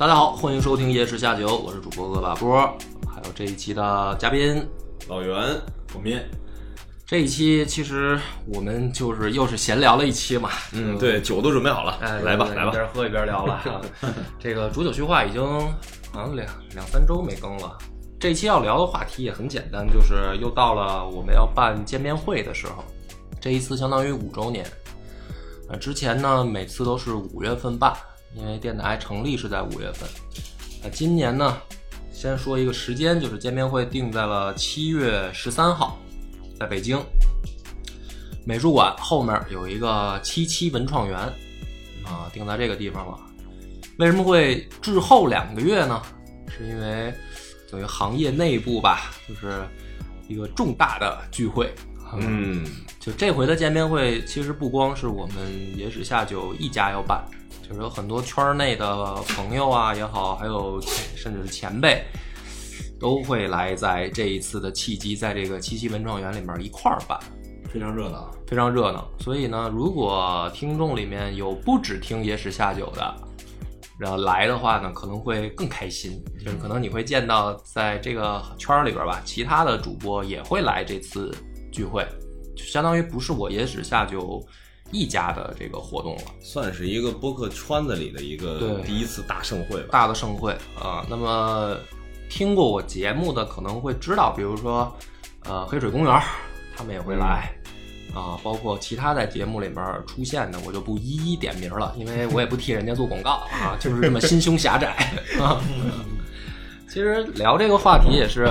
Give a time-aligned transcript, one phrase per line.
[0.00, 2.58] 大家好，欢迎收听《夜市下酒》，我是主播恶把波，
[3.06, 4.66] 还有这一期的嘉宾
[5.08, 5.60] 老袁，
[5.94, 6.26] 我面。
[7.04, 13.62] 这一期其实我们就是又是闲聊了一期嘛，嗯，对，酒都准备好了，哎，来吧，来吧，一边喝一边聊吧。
[14.40, 15.42] 这个煮酒叙话已经
[16.10, 17.76] 好像两两三周没更了。
[18.18, 22.82] 这一期要聊的话题也很简单，就是又到了我们要办见面会的时候。
[23.38, 24.64] 这一次相当于五周年，
[25.68, 27.92] 呃，之前呢每次都是五月份办，
[28.34, 30.08] 因为电台成立是在五月份。
[30.82, 31.56] 那今年呢，
[32.12, 35.98] 先说一个时间，就是见面会定在了七月十三号，
[36.58, 36.98] 在北京
[38.44, 41.18] 美术馆后面有一个七七文创园，
[42.04, 43.18] 啊，定在这个地方了。
[43.98, 46.00] 为什么会滞后两个月呢？
[46.48, 47.12] 是因为
[47.70, 49.62] 等于行业内部吧，就是
[50.26, 51.72] 一个重大的聚会。
[52.14, 52.66] 嗯，
[52.98, 55.36] 就这回的见面会，其实不光是我们
[55.76, 57.24] 野史下酒一家要办，
[57.66, 60.80] 就是有很多圈内的朋友啊也好，还有
[61.16, 62.04] 甚至是前辈，
[62.98, 67.18] 都会来在这一次的契机，在这个七七文创园里面一块儿办，
[67.68, 69.08] 非常热闹，非常热闹。
[69.20, 73.14] 所以呢，如果听众里面有不只听野史下酒的，
[73.98, 81.34] 然后来的话呢，可能会更开心，就是可能你会见到在这个圈里边吧，其他的主播也会来这次。
[81.72, 82.04] 聚会，
[82.56, 84.44] 就相当于不是我野史下酒
[84.92, 89.88] 一家的这个活动了，算是一个播客圈子里的一个第一次大盛会吧。
[89.90, 91.76] 大的盛会啊，那么
[92.28, 94.94] 听过我节目的可能会知道，比如说
[95.44, 96.22] 呃黑水公园，
[96.76, 97.52] 他们也会来
[98.14, 104.88] 啊，包括其他在节目里面出现的，我就不一一点名了，因为我也不替人家做广告 啊，就是这么心胸狭窄
[105.40, 105.60] 啊。
[106.88, 108.48] 其实聊这个话题也是。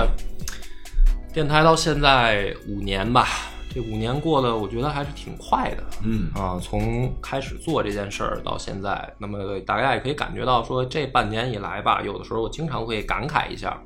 [1.32, 3.28] 电台到现在五年吧，
[3.72, 5.84] 这五年过得我觉得还是挺快的。
[6.02, 13.80] 嗯啊，从开始做这件事儿到现在，那么大家也可以感觉到，说这半年以来吧，有的时候我经常会感慨一下，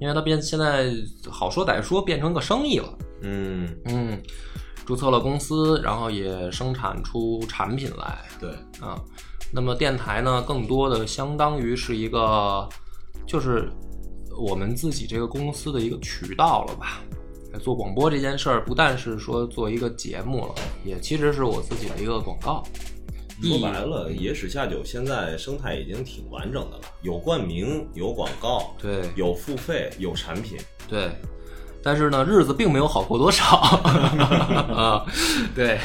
[0.00, 0.90] 因为它变现在
[1.30, 2.98] 好说歹说变成个生意了。
[3.22, 4.20] 嗯嗯，
[4.84, 8.18] 注册了公司，然后也生产出产品来。
[8.40, 8.50] 对
[8.80, 9.00] 啊，
[9.52, 12.68] 那么电台呢，更多的相当于是一个，
[13.26, 13.70] 就是。
[14.34, 17.02] 我们自己这个公司的一个渠道了吧？
[17.58, 20.54] 做广播这件事儿，不但是说做一个节目了，
[20.84, 22.62] 也其实是我自己的一个广告。
[23.42, 30.58] 说白了，野史下酒现在生态已经挺完整的了，有冠名，有广告，对，有付费，有产品，
[30.88, 31.10] 对。
[31.84, 33.44] 但是呢，日子并没有好过多少
[34.74, 35.04] 啊。
[35.54, 35.78] 对，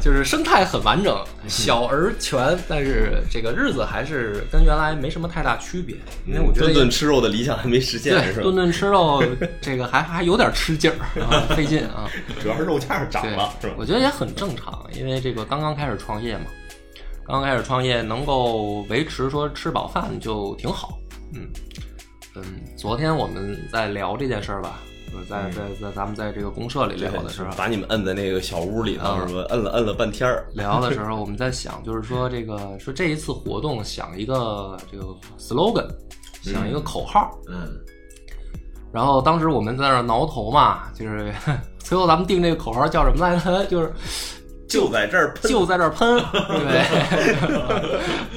[0.00, 1.16] 就是生态很完整，
[1.46, 5.96] 小而全，但是这个日子还是跟原来没什么太大区别。
[6.26, 8.42] 因为我觉得顿顿吃肉的理想还没实现，是吧？
[8.42, 9.22] 顿顿吃肉，
[9.60, 12.10] 这个还还有点吃劲儿， 费劲啊。
[12.40, 13.74] 主要是肉价涨了，是吧？
[13.78, 16.44] 我觉得也很正常，因为这个刚刚开始创业嘛，
[17.26, 20.98] 刚刚开始创业能够维持说吃饱饭就挺好。
[21.34, 21.48] 嗯
[22.34, 22.42] 嗯，
[22.76, 24.80] 昨天我们在聊这件事儿吧。
[25.28, 29.42] 在在在咱们在这个公社里聊的时候，把你们摁在那个小屋里头，是吧？
[29.50, 30.46] 摁了摁了半天儿。
[30.52, 35.04] 聊的时 候，我们在想，就是说这个说这一次活动想一个这个
[35.38, 35.88] slogan，
[36.42, 37.30] 想一个口号。
[37.48, 37.68] 嗯。
[38.92, 41.32] 然后当时我们在那挠头嘛，就是
[41.78, 43.64] 最后咱们定这个口号叫什么来着？
[43.70, 43.92] 就是。
[44.72, 46.82] 就在这儿喷，就在这儿喷， 对，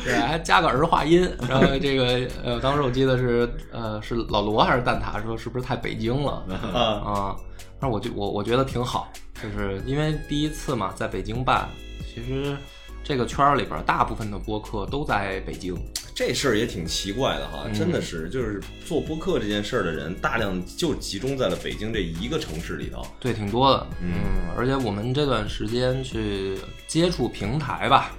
[0.03, 1.29] 对，还加个儿化音。
[1.47, 7.35] 然后这个呃，当时我记得是呃，是老罗还是蛋挞说是不是太北京了啊？
[7.79, 9.07] 但是我就我我觉得挺好，
[9.41, 11.69] 就是因为第一次嘛，在北京办，
[12.13, 12.55] 其实
[13.03, 15.73] 这个圈儿里边大部分的播客都在北京。
[16.15, 23.05] 这事儿也挺奇怪的哈，真的是，就是做播客这件事儿的人，大量就集中在了北京这一个城市里头。
[23.19, 23.87] 对，挺多的。
[24.01, 24.13] 嗯，
[24.57, 28.15] 而且我们这段时间去接触平台吧，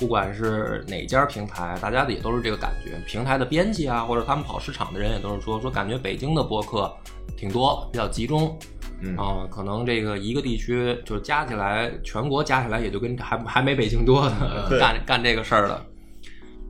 [0.00, 3.00] 不管是哪家平台，大家的也都是这个感觉。
[3.06, 6.92] 平台的编辑啊，或者他们跑市场的人也都是说，说感觉北京的播客
[7.36, 8.58] 挺多，比较集中。
[9.00, 15.86] 嗯啊，可能这个一个地区就加起来，全国加起来也就跟还还没北京多呢， 干干这个事儿的。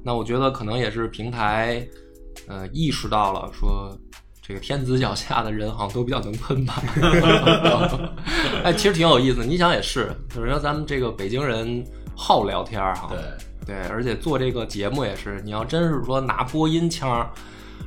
[0.08, 1.87] 那我觉得可能也是平台，
[2.46, 3.94] 呃，意识到了说，
[4.40, 6.82] 这个天子脚下的人好像都比较能喷吧。
[8.64, 9.44] 哎，其实挺有意思。
[9.44, 11.84] 你想也是，就是说咱们这个北京人
[12.16, 13.10] 好聊天儿哈。
[13.10, 13.19] 对
[13.66, 17.31] 对，而且做这个节目也是，你要真是说拿播音腔，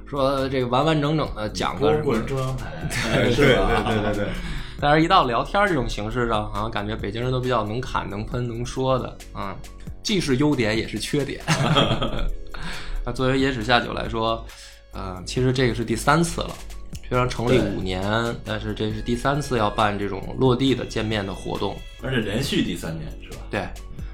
[0.06, 2.69] 说这个完完整整的讲个什么中央台，
[3.33, 4.27] 对对对对对。
[4.79, 9.56] 但是，一到聊天这种形式上，好像感觉北京人都比较能侃、能喷、能说的啊。
[10.03, 11.42] 既是优点也是缺点。
[13.06, 14.45] 那作为野史下酒来说，
[14.94, 16.56] 呃，其实这个是第三次了。
[17.09, 18.01] 虽然成立五年，
[18.45, 23.44] 但是这是第三次要办这种落地的见面的活动，而且连续第三年是吧？
[23.50, 23.68] 对，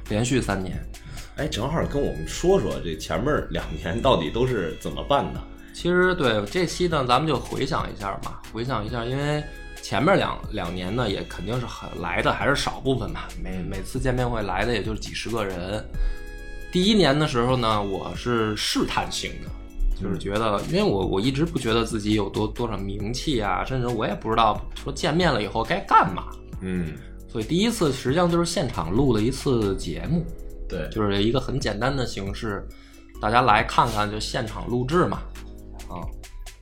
[0.10, 0.84] 连续三年。
[1.36, 5.40] 哎，正好跟我们说说这前面两年到底都是怎么办的？
[5.76, 9.44] 其实对这期呢，咱们就回想一下吧，回想一下，因为
[9.88, 15.82] 前面两两年呢，也肯定是很来的还是少部分吧，每每次见面会来的也就是几十个人。
[16.74, 19.50] 第一年的时候呢，我是试探性的，
[19.98, 26.26] 就是觉得，因为我我一直不觉得自己有多多少名气啊，甚至我也不知道说见面了以后该干嘛，
[26.60, 26.94] 嗯，
[27.30, 30.26] 所以第一次实际上就是现场录了一次节目，
[30.68, 32.68] 对，就是一个很简单的形式，
[33.22, 35.22] 大家来看看就现场录制嘛，
[35.88, 36.04] 啊，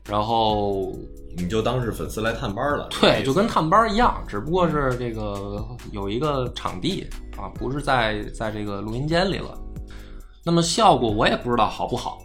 [0.07, 0.93] 然后
[1.37, 2.87] 你就当是粉丝来探班了。
[3.01, 9.57] 对，就跟探班一样，只不过是这个有一个场地啊，不是在在这个录音间里了。
[10.43, 12.19] 那么效果我也不知道好不好，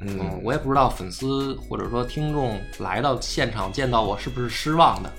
[0.00, 5.12] 嗯，嗯，我也不知道粉丝或者说听众来到现场见到我是不是失望的，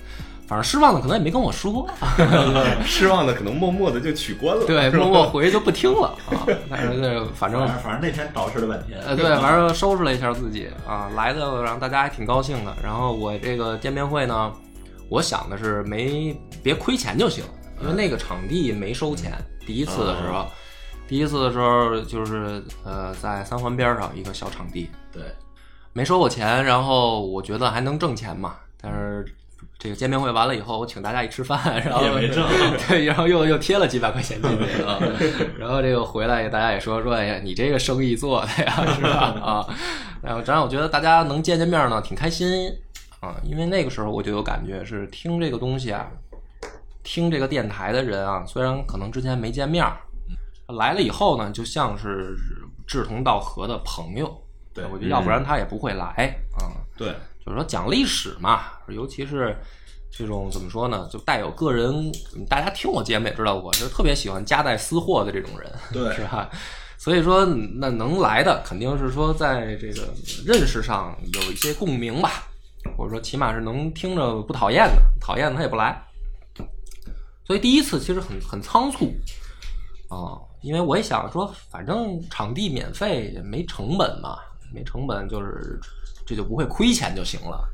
[0.50, 1.88] 反正失望的可能也没跟我说
[2.84, 4.66] 失望的可能默默的就取关了。
[4.66, 6.42] 对，默默回去就不听了啊。
[6.68, 8.98] 但是这反正反正反正那天捯饬了半天。
[9.00, 12.76] 呃，对，反正收拾了一下自己啊，来的让大家还挺高兴的。
[12.82, 14.52] 然后我这个见面会呢，
[15.08, 17.44] 我想的是没别亏钱就行，
[17.80, 19.30] 因为那个场地没收钱。
[19.64, 20.46] 第一次的时候，
[21.06, 25.22] 第一次的时候就是呃在三环边上一个小场地，对，
[25.92, 28.56] 没收过钱，然后我觉得还能挣钱嘛。
[28.82, 29.24] 但是
[29.78, 32.46] 这个见面会完了以后，我请大家一吃饭，然后也没挣
[32.88, 34.98] 对，然后又又贴了几百块钱进去啊。
[35.58, 39.18] 然后这个回来大家也说说，哎呀，你这个生意做的呀，是吧？
[39.42, 39.66] 啊，
[40.22, 42.70] 然后当然我觉得大家能见见面呢，挺开心
[43.20, 46.06] 啊，因为那个时候我就有感觉是听这个东西啊，
[47.02, 49.86] 听这个电台的人啊，虽然可能之前没见面，
[50.68, 52.36] 来了以后呢，就像是
[52.86, 54.36] 志同道合的朋友。
[54.72, 56.06] 对我觉得要不然他也不会来
[56.52, 56.70] 啊。
[56.96, 57.12] 对，
[57.44, 59.56] 就是说讲历史嘛，尤其是
[60.10, 62.12] 这种怎么说呢，就带有个人，
[62.48, 66.50] 大家听我节目也知道，我是特别喜欢夹带私货的这种人，对是吧？
[66.98, 70.12] 所以说，那能来的肯定是说在这个
[70.44, 72.44] 认识上有一些共鸣吧，
[72.96, 75.98] 或者说起码是能听着不讨厌的，讨厌的他也不来。
[77.46, 79.10] 所以第一次其实很很仓促
[80.10, 84.36] 啊、因为我也想说，反正场地免费，也没成本嘛，
[84.72, 85.78] 没成本就是
[86.26, 87.68] 这就不会亏钱就行了。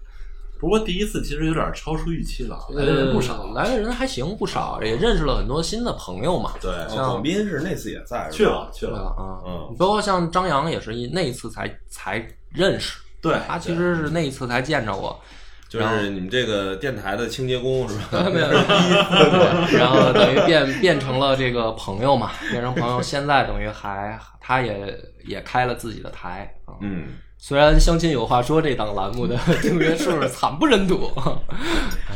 [0.59, 6.55] 不过第一次其实有点超出预期了，来的人不少呃，来的人还行，不少，也认识了很多新的朋友嘛。
[6.63, 15.21] 对，像广斌是那次也在，去了去了，啊，嗯包括像张扬也是一那一次才才认识，对，他其实是那一次才见着我，
[15.69, 18.23] 就是你们这个电台的清洁工是吧？
[18.31, 26.75] 没有，对然后等于变变成了这个朋友嘛，变成朋友，现在等于还他也也开了自己的台啊。
[26.81, 31.12] 嗯，虽然相亲有话说这档栏目的 订阅数是惨不忍睹，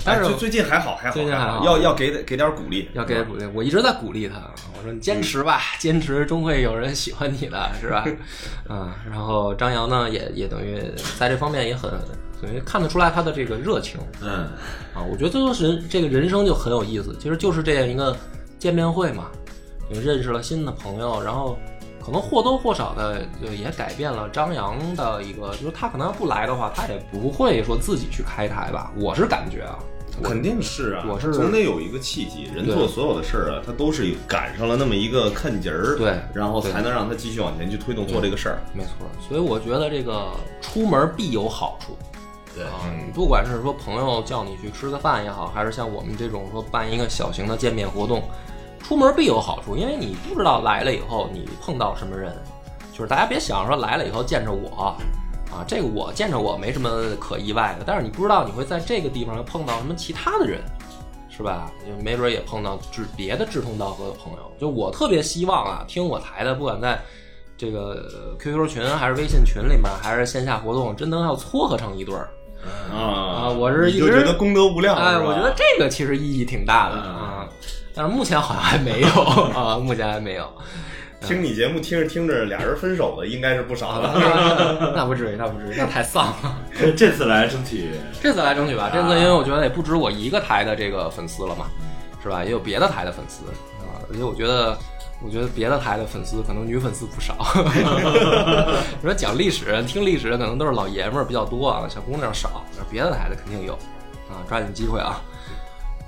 [0.05, 4.37] 但是哎最最近还好，还好，最近还好要要给给点鼓励，要给点鼓励，我一直在鼓励他。
[4.77, 8.05] 我说你坚持吧，坚持终会有人喜欢你的，是吧？
[8.69, 10.83] 嗯，然后张扬呢，也也等于
[11.19, 11.91] 在这方面也很
[12.43, 14.49] 等于看得出来他的这个热情嗯，
[14.95, 15.05] 啊。
[15.11, 18.17] 我觉得这就是这个人生就很有意思，其实就是这样一个
[18.59, 19.27] 见面会嘛，
[19.93, 21.57] 就认识了新的朋友，然后
[22.11, 28.91] 可能或多或少的就也改变了张扬的一个，就是他可能要不来的话，他也不会说自己去开台吧。
[28.97, 29.79] 我是感觉啊，
[30.21, 32.51] 肯定是啊，我是总得有一个契机。
[32.53, 38.59] 人做所有的事儿啊，他都是赶上了那么一个坎节儿，对然后才能让他继续往前去推动做这个事儿。
[38.75, 41.97] 没错，所以我觉得这个出门必有好处
[42.57, 42.91] 对啊！
[43.15, 48.25] 不管是说朋友叫你去吃个饭也好，还是像我们这种说办一个小型的见面活动，
[48.83, 52.37] 出门必有好处，因为你不知道来了以后你碰到什么人，
[52.93, 54.97] 就是大家别想说来了以后见着我。
[55.53, 60.61] 啊，这个我见着我没什么可意外的，但是你不知道你会在这个地方又碰到什么其他的人，
[61.29, 61.69] 是吧？
[61.85, 64.53] 就没准也碰到志别的志同道合的朋友。
[64.61, 67.01] 就我特别希望啊，听我台的，不管在
[67.57, 72.29] 这个呃 QQ 群还是微信群里面，还是线下活动，真能要撮合成一对儿。
[72.95, 77.30] 啊我是一直觉得功德无量，哎，是我觉得这个其实意义挺大的嗯啊，
[77.95, 79.09] 但是目前好像还没有
[79.55, 80.49] 啊，目前还没有。
[81.23, 84.11] 听你节目听着听着，俩人分手的应该是不少的。
[84.97, 86.57] 那不至于，那不至于，那太丧了。
[86.97, 87.91] 这次来争取
[88.23, 91.67] 这次来争取吧，这次因为我觉得也不止我一个台的这个粉丝了嘛，
[92.23, 92.43] 是吧？
[92.43, 93.45] 也有别的台的粉丝
[93.85, 94.79] 啊，而且我觉得，
[95.23, 97.37] 我觉得别的台的粉丝可能女粉丝不少。
[98.99, 103.75] 你说讲历史、听历史的可能都是老爷们儿比较多啊，小姑娘少，别的台的肯定有
[104.31, 105.21] 啊，抓紧机会啊！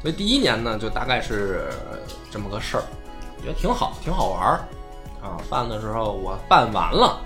[0.03, 1.71] 所以第一年呢，就大概是
[2.31, 2.83] 这么个事儿，
[3.39, 4.61] 我觉得挺好，挺好玩儿
[5.23, 5.39] 啊。
[5.49, 7.19] 办的时候我办完了。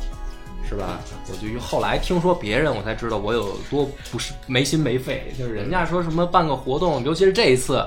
[0.69, 0.99] 是吧？
[1.31, 5.33] 我就后来听说别人，我才知道我有多不是没心没肺。
[5.39, 7.87] 就是人家说什么办个活动，尤其是这一次，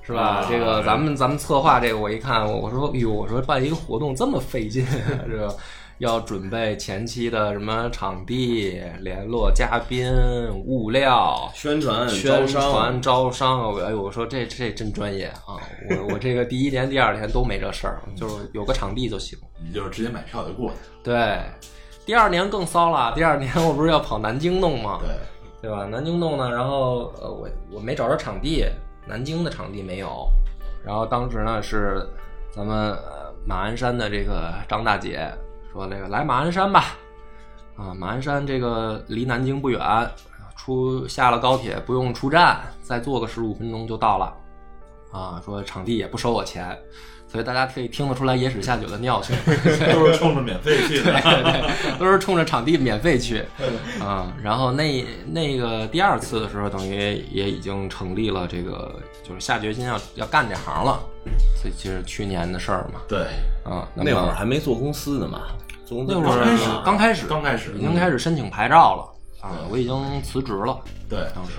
[0.00, 0.22] 是是吧？
[0.22, 4.84] 啊这个咱们咱们策划这个，我一看，我我说，哎呦，我说办一个活动这么费劲，
[5.28, 5.56] 这个
[6.00, 10.10] 要准备前期的什么场地、联络嘉宾、
[10.64, 15.60] 物料、宣传、宣传、招商，我哎呦，我说这这真专业啊！
[15.90, 19.38] 我我这个第一年、第二年都没这事儿，就是有个场地就行。
[19.62, 20.76] 你就是直接买票就过去。
[21.02, 21.38] 对，
[22.06, 25.00] 第二年更骚了，第二年我不是要跑南京弄吗？
[25.02, 25.10] 对，
[25.60, 25.84] 对吧？
[25.84, 28.64] 南京弄呢，然后呃，我我没找着场地，
[29.06, 30.26] 南京的场地没有。
[30.82, 32.08] 然后当时呢是
[32.50, 35.30] 咱们呃马鞍山的这个张大姐
[35.72, 36.96] 说那个来马鞍山吧，
[37.76, 39.80] 啊，马鞍山这个离南京不远，
[40.56, 44.36] 出下了高铁不用出站，再坐个十五分钟就到了，
[45.12, 46.76] 啊，说场地也不收我钱，
[47.30, 49.36] 所以大家可以听得出来野史下酒的尿性。
[49.92, 51.12] 都是冲着免费去的。
[51.20, 53.44] 对，都是冲着场地免费去，
[54.00, 61.00] 嗯、然后那那个第二次的时候，等于也已经成立了这个，就是下决心要要干这行了，
[61.60, 63.20] 所以就是去年的事儿嘛，对，
[63.64, 65.42] 啊、那那会儿还没做公司呢嘛，
[65.86, 67.70] 做公司那会儿刚开始刚开始。
[67.70, 67.74] 刚开始。
[67.76, 69.06] 已经开始申请牌照了。
[69.40, 71.52] 啊，我已经辞职了，对，当时，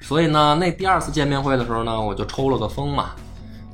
[0.00, 3.10] 所以呢，那第二次见面会的时候呢，我就抽了个风嘛，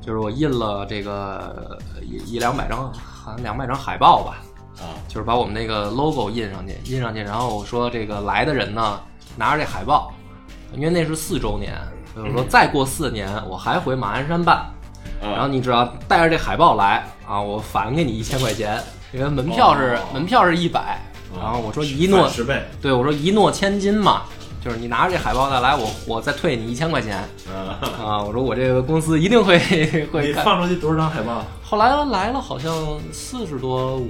[0.04, 4.36] 就是我印了这个一一两百张，好像两百张海报吧，
[4.76, 9.00] 啊，就是把我们那个 logo 印上去，印上去，然后我说这个来的人呢，
[9.34, 10.12] 拿着这海报，
[10.74, 11.72] 因为那是四周年，
[12.12, 14.56] 所以我说再过四年我还回马鞍山办，
[15.22, 15.24] 啊。
[15.24, 18.78] 然后你只要带着这海报来啊，我返给你一千块钱，
[19.10, 20.00] 因为门票是、哦。
[20.12, 21.00] 门票是一百，
[21.40, 22.62] 然后我说一诺十倍。
[22.82, 24.24] 对我说一诺千金嘛，
[24.64, 27.18] 就是你拿着这海报再来，我我再退你一千块钱
[27.52, 28.22] 啊，啊！
[28.22, 29.58] 我说我这个公司一定会
[30.10, 30.42] 会你干。
[30.42, 31.44] 放出去多少张海报？
[31.62, 32.72] 后来来了好像
[33.12, 34.00] 四十多，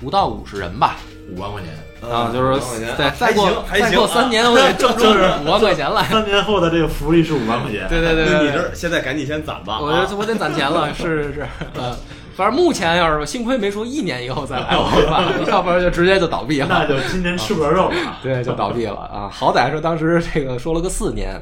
[0.00, 0.96] 不到五十人吧，
[1.30, 1.70] 五万块钱。
[2.10, 6.02] 啊，就是五万块钱对，啊再过还行还行再过三年我得挣出 就是五万块钱了。
[6.04, 7.86] 三年后的这个福利是五万块钱。
[7.88, 11.96] 对对对对，那你这现在赶紧先攒吧，我啊这我得攒钱了，是是是，呃，
[12.36, 16.66] 反正目前要是幸亏没说一年以后再来 我吧，要不然就直接就倒闭了。
[16.68, 18.18] 那就今年吃不着肉了啊。
[18.22, 19.30] 对，就倒闭了啊！
[19.32, 21.40] 好歹是当时这个说了个四年，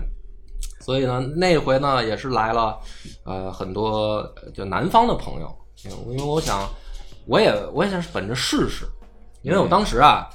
[0.81, 2.79] 所以呢，那回呢也是来了，
[3.25, 5.53] 呃，很多呃就南方的朋友，
[6.11, 6.61] 因为我想，
[7.27, 8.87] 我也我也想本着试试，
[9.43, 10.29] 因为我当时啊，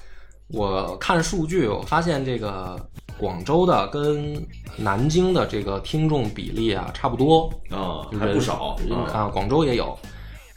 [0.49, 2.77] 我看数据，我发现这个
[3.17, 9.97] 广州的跟南京的这个听众比例啊差不多，啊，就是还不少啊，啊，广州也有。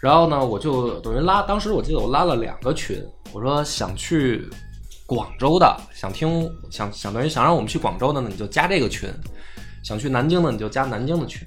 [0.03, 3.01] 然后呢，我就等于拉，当时我记得我拉了两个群，
[3.33, 4.45] 我说想去
[5.07, 9.09] 广州的，想听，想想等于想让我们去广州的呢，你就加这个群；
[9.85, 11.47] 想去南京的，你就加南京的群。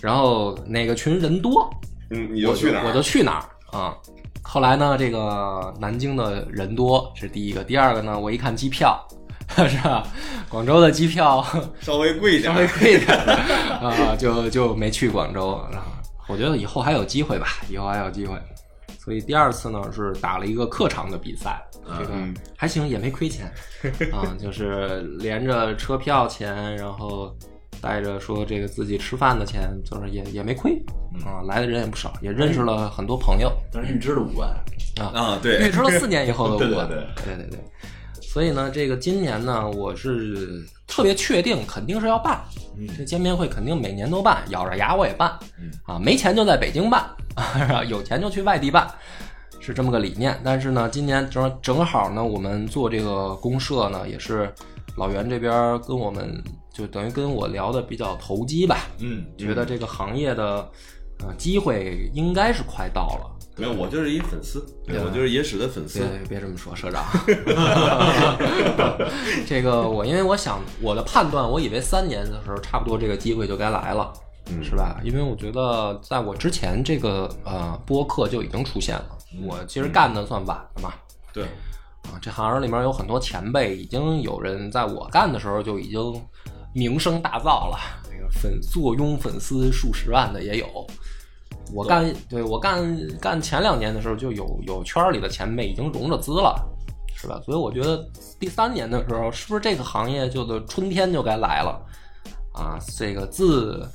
[0.00, 1.70] 然后哪个群人多，
[2.10, 2.88] 嗯，你就去哪儿？
[2.88, 3.94] 我就去哪儿啊。
[4.42, 9.00] 后来呢，这个南京的人多是第一个，第二个呢，我一看机票，
[9.68, 10.04] 是吧？
[10.48, 11.46] 广州的机票
[11.80, 13.34] 稍微贵一点稍，微贵一点的
[13.78, 15.64] 啊，就就没去广州。
[15.70, 15.86] 然后
[16.28, 18.36] 我觉得以后还有机会吧，以后还有机会。
[18.98, 21.62] 所以第二次呢是打了一个客场的比赛，
[21.96, 23.46] 这个嗯还行，也没亏钱
[24.12, 27.32] 啊，就是连着车票钱，然后
[27.80, 30.76] 带着说这个自己吃饭的钱，就是也也没亏
[31.24, 33.52] 啊，来的人也不少，也认识了很多朋友。
[33.72, 34.50] 但是预支了五万，
[35.00, 37.60] 啊，啊对，预支了四年以后的 对对我，对对对对。
[38.26, 42.42] 所以呢，这个今年呢，我是特别确定，肯定是要办。
[42.76, 45.38] 嗯这见面会肯定每年都办，咬着牙我也办。
[45.58, 48.86] 嗯啊，没钱就在北京办，啊，有钱就去外地办，
[49.58, 50.38] 是这么个理念。
[50.44, 54.52] 但是呢，今年正正好呢，我们做这个公社呢，也是
[54.96, 60.68] 老袁这边跟我们就等于跟我聊的比较投机吧，嗯，觉得这个行业的
[61.20, 63.35] 呃机会应该是快到了。
[63.58, 67.02] 没有，我就是一粉丝，对对我就是野史的粉丝别别这么说，社长。
[69.46, 74.12] 这个我因为我想我的判断，我以为三年的时候差不多这个机会就该来了，
[74.50, 75.00] 嗯是吧？
[75.02, 79.08] 因为我觉得在我之前这个呃播客就已经出现了，
[79.46, 80.92] 我其实干的算晚的嘛。
[81.32, 81.44] 对，
[82.02, 85.98] 啊，这行业里面有很多前辈，已经有人在我干的时候就已经
[86.74, 87.78] 名声大噪了，
[88.12, 90.86] 那个粉坐拥粉丝数十万的也有。
[91.74, 96.64] 我干对我干干前两年的时候，就有有圈儿里的前辈已经融着资了，
[97.14, 97.40] 是吧？
[97.44, 98.08] 所以我觉得
[98.38, 101.80] 第三年的时候，是不是这个行业就的春天就该来了
[102.52, 102.78] 啊？
[102.96, 103.86] 这个自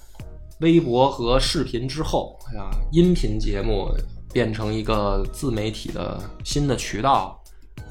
[0.60, 3.90] 微博和视频之后，哎呀，音频节目
[4.32, 7.42] 变成一个自媒体的新的渠道，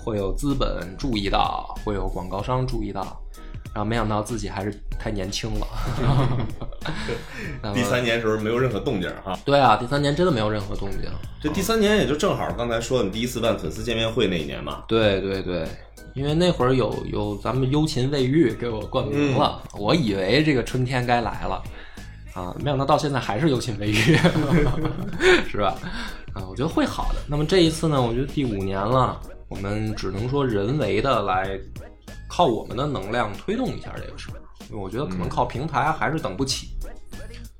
[0.04, 3.19] 会有资本注意到，会有广告商注意到，
[3.72, 5.66] 然后没想到自己还是太年轻了。
[7.74, 9.38] 第三年时候没有任何动静哈。
[9.44, 11.02] 对啊，第三年真的没有任何动静。
[11.40, 15.66] 这第三年也就正好刚才说你第一次办粉丝见面会那一年嘛，对对对，
[16.14, 21.62] 因为那会儿有有咱们幽禽未育给我冠名了，我以为这个春天该来了
[22.34, 24.18] 啊，没想到到现在还是有侵违约，
[25.48, 25.74] 是吧？
[26.34, 27.20] 啊，我觉得会好的。
[27.26, 31.58] 那么这一次呢，我觉得第五年了，我们只能说人为的来
[32.28, 34.38] 靠我们的能量推动一下这个事儿，
[34.70, 36.68] 因为我觉得可能靠平台还是等不起。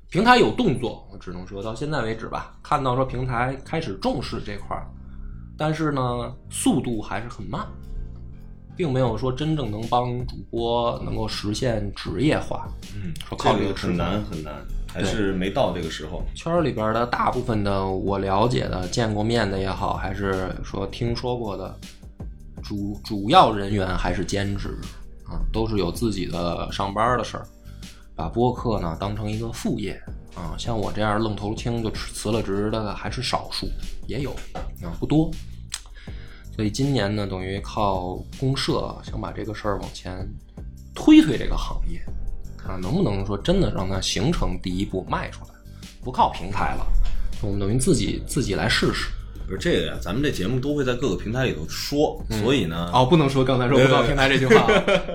[0.09, 4.85] 平台有动作，我只能说到现在为止吧，看到说平台开始重视这块儿，
[5.57, 7.65] 但是呢，速度还是很慢，
[8.75, 12.67] 并没有说真正能帮主播能够实现职业化。
[12.93, 14.53] 嗯，说靠这个这个很难很难，
[14.93, 16.21] 还是没到这个时候。
[16.35, 21.73] 圈儿里边的大部分的我了解的、见过面的也好，还是说听说过的，
[22.63, 24.77] 主主要人员还是兼职
[25.25, 27.47] 啊，都是有自己的上班的事儿，
[28.15, 30.01] 把播客呢当成一个副业
[30.35, 30.55] 啊。
[30.57, 33.67] 像我这样愣头青就辞了职的还是少数，
[34.07, 34.31] 也有
[34.81, 35.31] 啊，不多。
[36.55, 40.27] 所以今年呢，等于靠公社想把这个事儿往前
[40.93, 42.01] 推推这个行业
[42.57, 45.49] 看，能不能说真的让它形成第一步迈出来？
[46.03, 46.85] 不靠平台了，
[47.41, 49.09] 我们等于自己自己来试试。
[49.51, 54.65] 不是这个呀，咱们这节目都会在各个平台里头说，所以呢，哦，不能说刚才说不到平台这句话，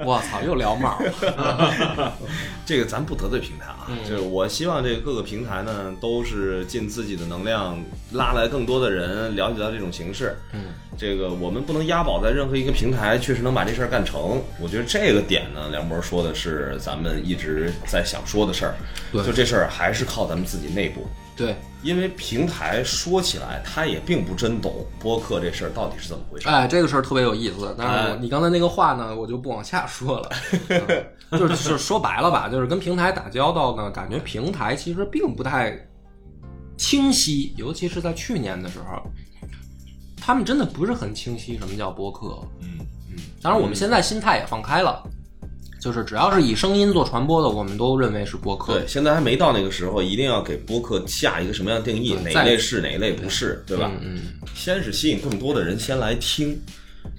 [0.04, 2.12] 我 操，又聊帽了。
[2.66, 10.36] 这个咱不得罪平台啊，就是我希望这个各个平台呢，都是尽自己的能量，拉来更多的人了解到这种形式。
[10.52, 10.66] 嗯，
[10.98, 14.42] 这个我们不能押宝在任何一个平台，确实能把这事儿干成。
[14.60, 18.74] 我觉得这个点呢，梁博说的是咱们一直在想说的事儿。
[19.14, 26.48] 就这事儿还是靠咱们自己内部，对，因为平台说起来，他也并不真懂播客这事儿到底是怎么回事。
[26.48, 27.74] 哎，这个事儿特别有意思。
[27.76, 30.30] 但是你刚才那个话呢，我就不往下说了。
[31.30, 35.76] 嗯就是就是说白了吧， 就是跟平台打交道呢，感觉平台其实并不太
[36.78, 39.02] 清晰，尤其是在去年的时候，
[40.16, 42.38] 他们真的不是很清晰什么叫播客。
[42.62, 42.78] 嗯
[43.10, 45.02] 嗯，当然我们现在心态也放开了，
[45.80, 48.74] 就是只要是以声音做传播的，我们都认为是播客。
[48.74, 53.92] 对，现在还没到那个时候，一定要给播客下一个什么样的定义，哪一类是哪一类不是，对吧？
[54.00, 54.20] 嗯，
[54.54, 56.58] 先是吸引更多的人先来听，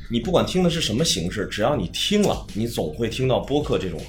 [0.10, 4.02] 你不管听的是什么形式，只要你听了，你总会听到播客这种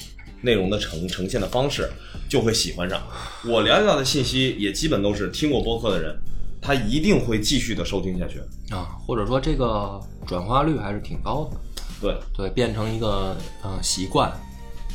[0.43, 1.89] 内容的呈呈现的方式，
[2.29, 3.01] 就会喜欢上。
[3.45, 6.17] 我了解到的信息也基本都是听过播客的人，
[6.61, 8.41] 他一定会继续的收听下去。
[8.75, 11.61] 啊，或者说这个转化率还是挺高的。
[12.01, 14.33] 对，对，变成一个呃习惯，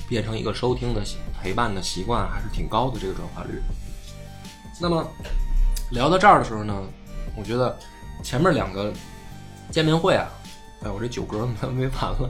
[0.07, 1.01] 变成一个收听的
[1.41, 3.61] 陪伴的习惯，还是挺高的这个转化率。
[4.79, 5.05] 那么
[5.91, 6.81] 聊到这儿的时候呢，
[7.35, 7.77] 我觉得
[8.23, 8.91] 前面两个
[9.69, 10.27] 见面会啊，
[10.83, 12.29] 哎，我这酒嗝没完了。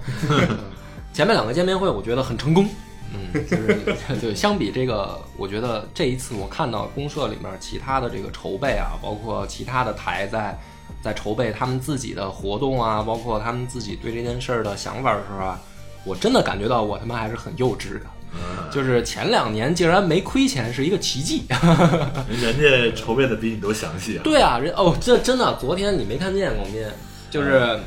[1.14, 2.68] 前面两个见面会，我觉得很成功。
[3.14, 10.58] 嗯，就是 对，相比这个，我觉得这一次我看到公社里面其他的这个筹备啊，包括其他的台在
[11.04, 15.60] 在筹备他们自己的活动啊，包括他们自己对这件事儿的想法的时候啊，
[16.06, 18.06] 我真的感觉到我他妈还是很幼稚的。
[18.72, 21.44] 就是前两年竟然没亏钱，是一个奇迹。
[22.42, 24.22] 人家筹备的比你都详细啊。
[24.24, 26.84] 对啊，人哦，这真的，昨天你没看见广斌，
[27.30, 27.80] 就是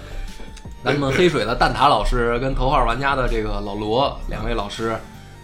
[0.85, 4.96] 咱们黑水的蛋挞老师跟头号玩家的这个老罗两位老师，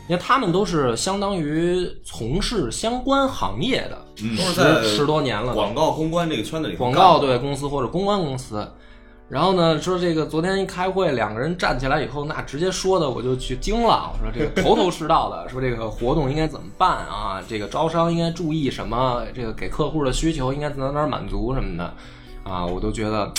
[0.08, 4.04] 因为他们都是相当于从事相关行业的，
[4.36, 8.68] 都是在十十多年了，广告公关这个圈子里头广告对公司或者公关公司。
[9.28, 14.12] 然后呢，说这个昨天一开会，两个人站起来以后，那直接说的我就去惊了。
[14.12, 17.42] 我说这个头头是道的，说这个活动应该怎么办啊？
[17.48, 19.22] 这个招商应该注意什么？
[19.34, 21.94] 这个给客户的需求应该在哪哪满足什么的
[22.44, 22.66] 啊？
[22.66, 23.32] 我都觉得，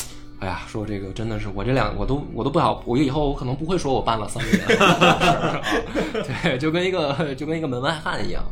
[0.44, 4.60] 哎呀，说这个真的是我这两我都我都不好，我以后我可能不会说我办了三年，
[6.22, 8.44] 对，就跟一个就跟一个门外汉一样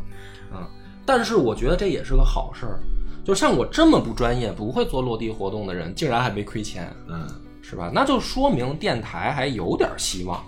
[0.53, 0.63] 啊。
[1.05, 2.79] 但是我觉得这也是个好事儿，
[3.25, 7.27] 就像我这么不专业、不会做落地活动的人，竟然还没亏钱，嗯，
[7.61, 7.91] 是吧？
[7.93, 10.41] 那就说明电台还有点希望，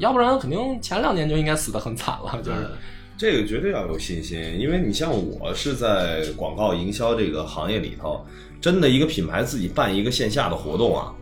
[0.00, 2.38] 要不然肯定前两年就应该死得很惨了。
[2.42, 2.68] 就是，
[3.16, 8.22] 这个绝对要有信心，因为你像我是在广告营销这个行业里头，
[8.62, 11.12] 真的一个品牌自己办一个线下的活动啊，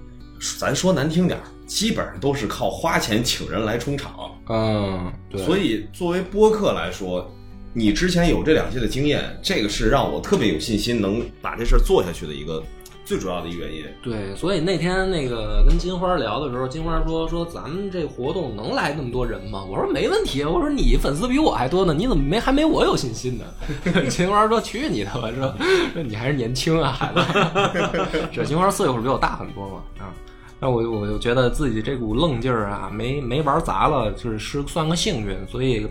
[0.59, 4.31] 咱说难听点儿，基本上都是靠花钱请人来充场。
[4.51, 7.27] 嗯，对，所以作为播客来说，
[7.73, 12.63] 你之前有这两届的经验，这个是让我特别有信心能把这事儿做下去的一个
[13.11, 13.85] 最主要的一个原因。
[14.01, 19.65] 对，所以那天那个跟金花聊的时候，金花说说咱们这活动能来那么多人吗？
[19.69, 23.45] 我说没问题，我说你粉丝比我还多呢，你怎么没还没我有信心呢？
[24.09, 25.53] 金花说去你的吧，说
[25.93, 27.21] 说你还是年轻啊，孩子。
[28.33, 30.15] 这金花岁数比我大很多嘛啊。
[30.61, 35.85] 那我我就觉得自己这股愣劲儿啊，没没玩砸了，就是是算个幸运，所以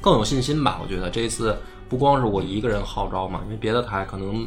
[0.00, 0.78] 更有信心吧。
[0.80, 1.56] 我觉得这次
[1.88, 4.46] 不光是我一个人号召嘛，因为别的台可能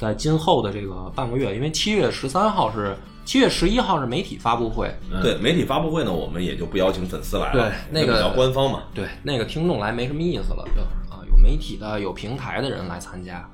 [0.00, 8.84] 在今后的这个半个月，因为七月十三号是七月十一号是媒体发布会，对媒体发布会呢，我们也就不邀请粉丝来了，对那个比较官方嘛。
[8.94, 10.80] 对那个听众来没什么意思了，就
[11.14, 13.44] 啊有媒媒体的、有平台的人来参加。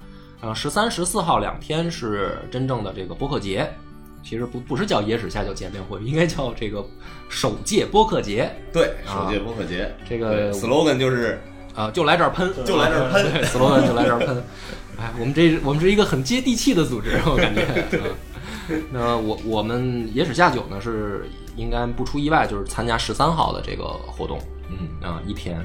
[0.42, 3.66] 啊，十三、十四号两天是真正的这个播客节，
[4.22, 6.84] 其实不不是叫野史下酒见面会，应该叫这个
[7.30, 8.54] 首届播客节。
[8.70, 11.40] 对，啊首届播客节，这个 slogan 就是
[11.74, 14.44] 啊，就来这儿喷，就来这儿喷对，slogan 就来这儿喷。
[14.98, 17.66] 哎，我们这我们是一个很接地气的组织，我感觉。
[18.68, 25.64] 嗯、那我我们野史下酒呢是应该不出意外就是参加十三号的这个活动，嗯啊一天，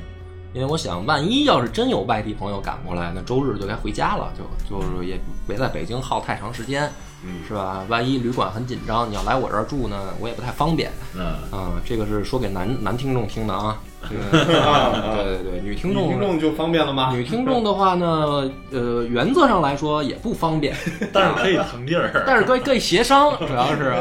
[0.54, 6.92] 因为我想万一要是真有外地朋友赶过来，那周日就该回家了，就就是也别在北京耗太长时间，
[7.26, 7.84] 嗯是吧？
[7.88, 10.92] 万一旅馆很紧张，你要来我这儿住呢，我也不太方便。
[11.16, 13.82] 嗯，啊，这个是说给男男听众听的啊。
[14.10, 14.92] 这个 啊
[15.24, 17.12] 对对对，女听众听众就方便了吗？
[17.14, 20.76] 女听众的话呢，呃，原则上来说也不方便，
[21.14, 22.12] 但是可以腾地儿。
[22.28, 23.96] 但是可以可以协商，主要是，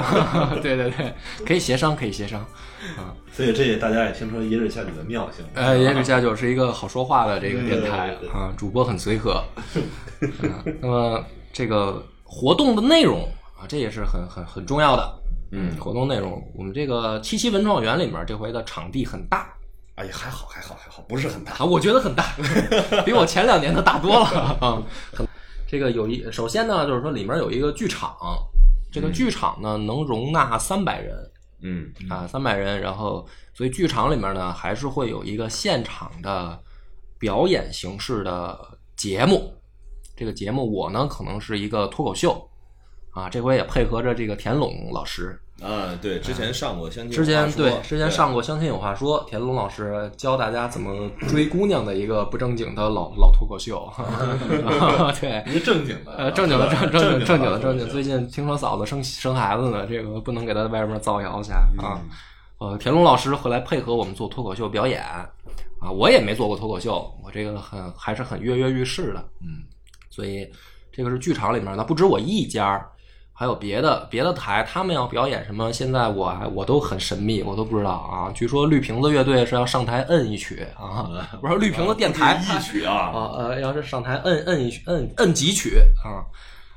[0.63, 1.15] 对对对，
[1.47, 2.41] 可以协商，可以协商。
[2.97, 5.45] 啊，所以这也大家也听出野史下酒的妙性。
[5.55, 9.33] 呃，野史下酒是一个好说话的这个电台啊，主播很随和。
[9.33, 15.15] 啊，那么这个活动的内容啊，这也是很很很重要的。
[15.53, 19.53] 嗯活动内容，我们这个七七文创园里面这回的场地很大，
[19.97, 21.53] 哎呀，还好还好还好，不是很大。
[21.53, 22.35] 啊，我觉得很大，
[23.05, 24.27] 比我前两年的大多了
[24.61, 24.83] 啊。
[25.13, 25.27] 很，
[25.69, 28.17] 这个有一，首先呢，就是说里面有一个剧场，
[28.91, 31.31] 这个剧场呢能容纳三百人
[31.63, 36.59] 嗯啊，三百人，然后所以剧场里面呢还是会有一个现场的
[37.19, 38.59] 表演形式的
[38.97, 39.55] 节目。
[40.17, 42.49] 这个节目我呢可能是一个脱口秀
[43.11, 53.87] 啊，这回也配合着这个田龙老师，啊，对，之前上过相亲之前有话说对之前上过《相亲有话说》，田龙老师教大家怎么追姑娘的一个不正经的老老脱口秀。
[55.21, 57.87] 对，一个正经的，呃，正经的正正经正经的正经。
[57.89, 62.01] 最近听说嫂子生生孩子呢，这个不能给她在外面造谣去啊。
[62.59, 69.29] 呃，田龙老师会来配合我们做脱口秀表演啊，我也没做过脱口秀，我这个很还是很跃跃欲试的。
[69.43, 69.65] 嗯，
[70.09, 70.51] 所以
[70.91, 72.89] 这个是剧场里面的，不止我一家儿。
[73.41, 75.73] 还有别的别的台，他们要表演什么？
[75.73, 78.31] 现在我还我都很神秘，我都不知道啊。
[78.35, 81.09] 据说绿瓶子乐队是要上台摁一曲啊，
[81.41, 86.21] 我说绿瓶子电台一曲啊，啊呃，要是上台摁摁一曲摁摁几曲啊。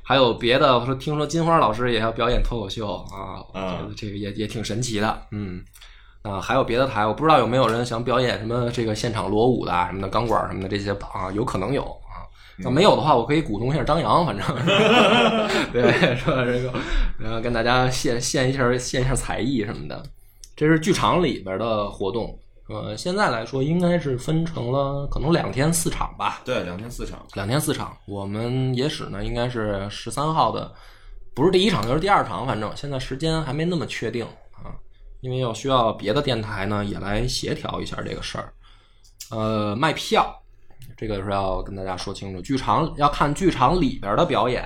[0.02, 5.62] 还有别的，我说听说金花老师也要表演脱口秀啊，啊这个这个也也挺神奇的，嗯。
[6.22, 12.03] 啊，还有别的台，我不知道有没有人想表演什么这个现场锣舞的啊什么的钢管什么的这些啊，有可能有啊。
[12.56, 14.46] 那没有的话，我可以鼓动一下张扬，反正
[15.72, 16.44] 对，是吧？
[16.44, 16.72] 这个，
[17.18, 20.02] 然后跟大家献献一下献一下才艺什么的。
[20.56, 22.38] 这是剧场里边的活动，
[22.68, 27.26] 呃，现在来说应该是分成了可能两天四场吧，对，两天四场。
[27.34, 27.96] 两天四场。
[28.06, 30.72] 我们野史呢应该是十三号的，
[31.34, 34.70] 不是第一场就是第二场，反正现在时间还没那么确定啊，
[35.20, 38.52] 因为要需要别的电台呢也来协调一下这个事儿。
[39.30, 40.40] 呃，卖票，
[40.96, 44.64] 这个是要跟大家说清楚，剧场要看剧场里边的表演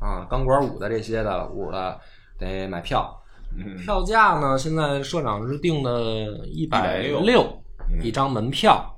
[0.00, 1.98] 啊，钢管舞的这些的舞的
[2.38, 3.14] 得买票。
[3.56, 8.94] 嗯票价呢，现在社长是定的一百160六嗯一张门票，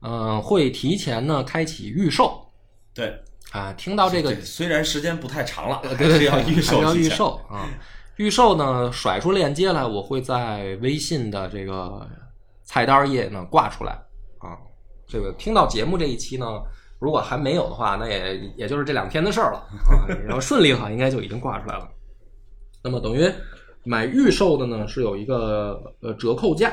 [0.00, 2.50] 嗯、会提前呢开启预售
[2.94, 3.14] 对，
[3.52, 3.72] 啊。
[3.74, 7.68] 听到这个，虽然时间不太长了，呃对要预售要预售啊。
[8.16, 12.08] 预售呢，甩出链接来，我会在微信的这个
[12.64, 13.92] 菜单页呢挂出来
[14.38, 14.56] 啊。
[15.10, 16.46] 这个听到节目这一期呢，
[17.00, 19.58] 如果还没有的话，那也也就是这两天的事儿了
[19.90, 20.06] 啊。
[20.24, 21.88] 然后顺利的话，应该就已经挂出来了。
[22.82, 23.28] 那么等于
[23.82, 26.72] 买预售的呢，是有一个呃折扣价，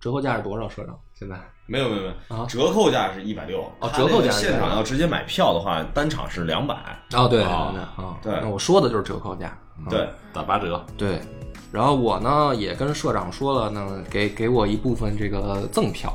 [0.00, 0.68] 折扣价是多少？
[0.68, 6.74] 社长现在没有没有没有，啊折扣价是一百六，哦他那个折扣价现场要直接买票的话，单场是两百。
[7.12, 11.20] 哦，对对啊对啊，对那我说的就是折扣价，啊对，打八折，对，
[11.72, 16.12] 然后我呢也跟社长说了呢，给给我一部分这个赠票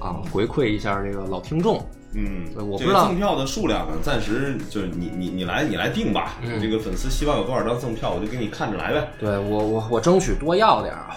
[0.00, 1.84] 啊，回馈一下这个老听众。
[2.16, 6.36] 嗯，我不知道赠票的数量呢，暂时就是你你你来你来定吧。
[6.42, 9.08] 嗯这个粉丝希望有多少张赠票，我就给你看着来呗。
[9.18, 11.16] 对我我我争取多要点儿啊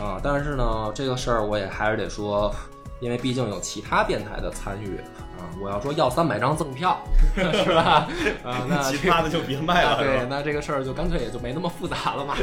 [0.00, 0.20] 啊！
[0.22, 2.54] 但是呢，这个事儿我也还是得说，
[3.00, 4.96] 因为毕竟有其他电台的参与
[5.36, 6.98] 啊，我要说要三百张赠票
[7.36, 8.08] 是吧？
[8.42, 10.26] 啊，那其他的就别卖了， 对？
[10.30, 12.34] 那这个事儿就干脆也就没那么复杂了嘛，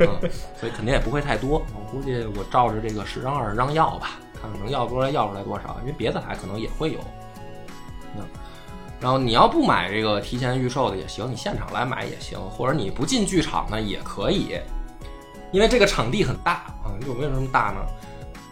[0.00, 0.08] 嗯，
[0.60, 1.62] 所以肯定也不会太多。
[1.74, 4.18] 我估计我照着这个十张二十张要吧，
[4.58, 7.00] 能要多少要出来多少，因为别的台可能也会有。
[8.16, 8.22] 嗯，
[9.00, 14.58] 然后你要不买这个提前预售的也行，你现场来买也行，或者你不进剧场呢也可以，
[15.52, 16.92] 因为这个场地很大啊。
[17.06, 17.84] 有为什么大呢？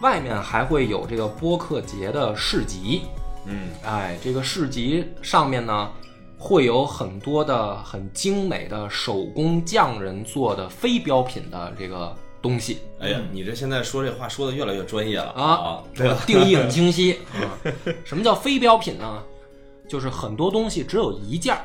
[0.01, 3.03] 外面还会有这个播客节的市集，
[3.45, 5.89] 嗯，哎，这个市集上面呢，
[6.37, 12.13] 会有很多的很精美的手工匠人做的非标品的这个
[12.47, 16.17] 东西哎呀，你这现在说这话说的越来越专业了啊，对吧？
[16.27, 17.49] 定义很清晰 啊。
[18.03, 19.23] 什么叫非标品呢？
[19.89, 21.61] 就是很多东西只有一件儿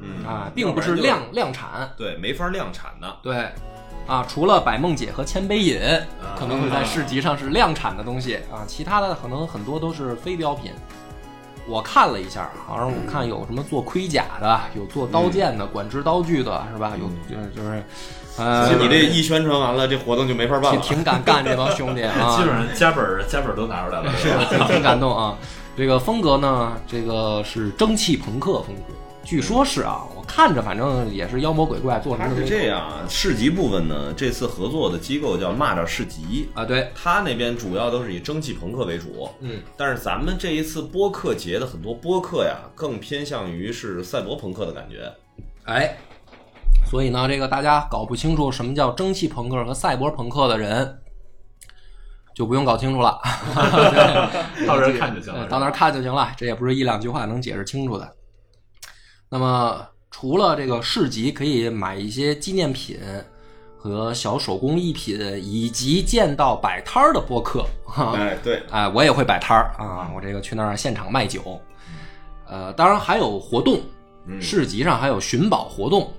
[0.00, 1.92] 嗯啊，并不是量量产。
[1.96, 3.16] 对，没法量产的。
[3.22, 3.48] 对，
[4.06, 5.80] 啊，除了百梦姐和千杯饮
[6.38, 10.72] 可能会在市集上是量产的东西啊，其他的可能很多都是非标品。
[11.66, 16.92] 我看了一下，好像我看有什么做盔甲的，有做刀剑的、管制刀具的，是吧？
[16.98, 17.84] 有就是就是，
[18.38, 20.80] 呃，你这一宣传完了，这活动就没法办了。
[20.80, 24.44] 挺挺敢干这帮兄弟啊， 基本上加本儿加本儿都拿出来了，是吧？
[24.48, 25.36] 挺挺感动啊。
[25.76, 39.28] 这个风格呢，这个是蒸汽朋克风格，据说是啊，我看着反正也是妖魔鬼怪做成它是这样啊，市集部分呢，这次合作的机构叫蚂蚱市集，啊，对，他那边主要都是以蒸汽朋克为主。
[39.40, 45.12] 嗯，但是咱们这一次播客节的很多播客呀，更偏向于是赛博朋克的感觉。
[45.64, 45.96] 哎，
[46.86, 50.98] 所以呢，这个大家搞不清楚什么叫蒸汽朋克和赛博朋克的人，
[52.34, 53.20] 就不用搞清楚了，
[53.54, 58.10] 对 到那儿看就行了 到那儿看就行了，这也不是一两句话能解释清楚的。
[59.28, 62.98] 那么，除了这个市集可以买一些纪念品
[63.76, 71.60] 和小手工艺品，以及见到摆摊儿的播客，哈、哎，对，哎，我也会摆摊儿啊，我这个去那儿现场卖酒，
[72.46, 73.82] 呃，当然还有活动，
[74.26, 74.40] 嗯。
[74.40, 76.10] 市集上还有寻宝活动。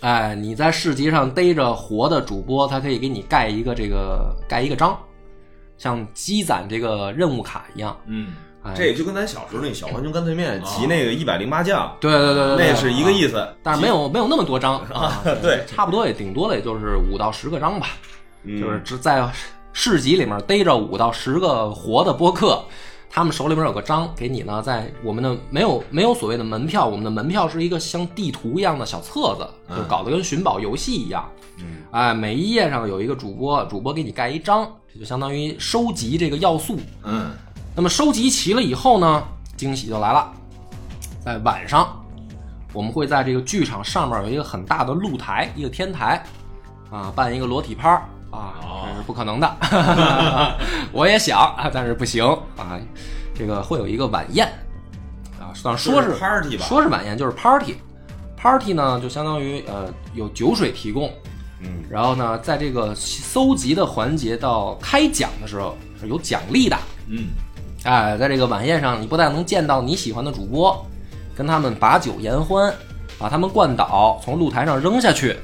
[0.00, 4.96] 哎，你在市集上逮着活的主播，他可以给你盖一个这个盖一个章，
[5.76, 7.96] 像积攒这个任务卡一样。
[8.06, 8.32] 嗯，
[8.62, 13.48] 哎，这就跟咱小时候那小浣熊干脆面集那个一百零八将，对对对那是一个意思，思。
[13.62, 17.88] 但是没有没有那么多章 啊，对，差不多也顶多了也就是五到十个章吧。
[18.44, 19.28] 嗯就是只在
[19.72, 22.64] 市集里面逮着五到十个活的播客，
[23.10, 31.28] 他们手里边有个章，给你呢，在我们的没有没有所谓的门票，我们的门票是一个像地图一样的小册子，就搞得跟寻宝游戏一样。
[31.58, 36.78] 嗯，哎，每一页上有一个主播，主播给你盖一章，这就相当于收集这个要素。
[37.02, 37.30] 嗯，
[37.74, 39.24] 那么收集齐了以后呢，
[39.56, 40.30] 惊喜就来了，
[41.24, 42.00] 在晚上，
[42.72, 46.22] 我们会在这个剧场上面有一个很大的露台，一个天台，
[46.90, 48.86] 啊，办一个裸体趴儿啊，哦。
[48.90, 49.56] 这是不可能的
[50.92, 52.24] 我也想啊，但是不行
[52.56, 52.78] 啊，
[53.34, 54.46] 这个会有一个晚宴
[55.40, 57.76] 啊，算说是是 party 吧说是晚宴就是 party。
[58.36, 61.12] party 呢，就相当于呃有酒水提供，
[61.60, 67.30] 嗯，然后呢，在这个搜集的环节到开奖的时候是有奖励的，嗯，
[67.82, 70.86] 哎，在这个晚宴上，你不但能见到你喜欢的主播，
[71.36, 72.72] 跟他们把酒言欢，
[73.18, 75.36] 把他们灌倒，从露台上扔下去，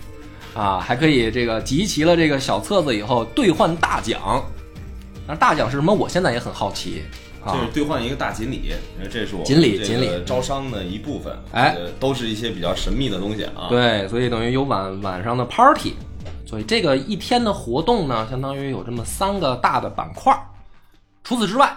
[0.54, 4.42] 啊，还可以这个集齐了这个小册子以后兑换大奖。
[5.26, 5.92] 那大奖是什么？
[5.92, 7.02] 我现在也很好奇
[7.44, 7.72] 啊这是。
[7.72, 8.72] 兑换一个大锦鲤，
[9.10, 11.36] 这是我们锦鲤这个锦鲤招商的一部分。
[11.52, 15.94] 哎都是一些比较神秘的东西啊。，对，所以等于有晚晚上的 party，
[16.46, 20.40] 所以这个一天的活动呢，相当于有这么三个大的板块儿。
[21.22, 21.74] 除此之外，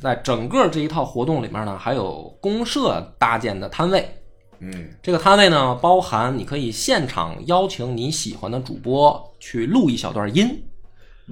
[0.00, 4.08] 在整个这一套活动里面呢，还有公社搭建的摊位。
[4.60, 10.65] 嗯，这个摊位呢，包含你可以现场邀请你喜欢的主播去录一小段音，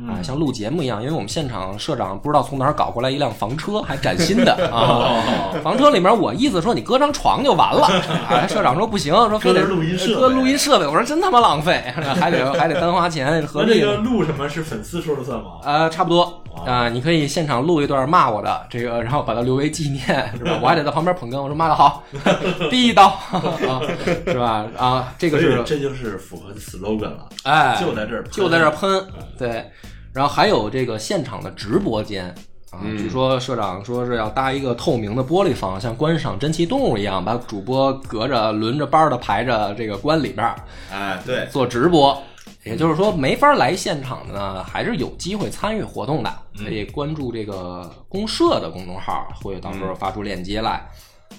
[0.08, 1.00] 啊，像录节目一样。
[1.00, 5.22] 因为我们现场社长不知道从哪儿搞过来一辆房车，还崭新的 啊。
[5.62, 7.86] 房车里面我意思说你搁张床就完了，
[8.28, 10.86] 啊，社长说不行，说非得录音设备搁录音设备。
[10.86, 11.84] 我说真他妈浪费，
[12.20, 13.96] 还得还得单花钱，何必呢那这个？
[13.98, 15.52] 录什么是粉丝说了算吗？
[15.62, 20.06] 呃，差不多啊、你可以现场录一段骂我的这个，然后把它留为纪念，
[20.38, 20.58] 是吧？
[20.62, 22.04] 我还得在旁边捧哏，我说骂的好，
[22.70, 23.80] 第一刀啊，
[24.24, 24.64] 是吧？
[24.78, 29.04] 啊，这个是这就是符合 slogan 了，哎，就在这儿就在这儿喷，
[29.36, 29.68] 对。
[30.14, 32.26] 然后还有这个现场的直播间
[32.70, 40.54] 啊，嗯据说社长说是要搭一个透明的玻璃房，像观赏珍奇动物一样，把主播隔着轮着班儿的排着这个关里边儿
[40.90, 42.16] 哎，对，做直播。
[42.62, 46.32] 也就是说，没法来现场的呢，还是有机会参与活动的。
[46.56, 50.82] 可以关注这个公社的公众号，会到时候发出链接来。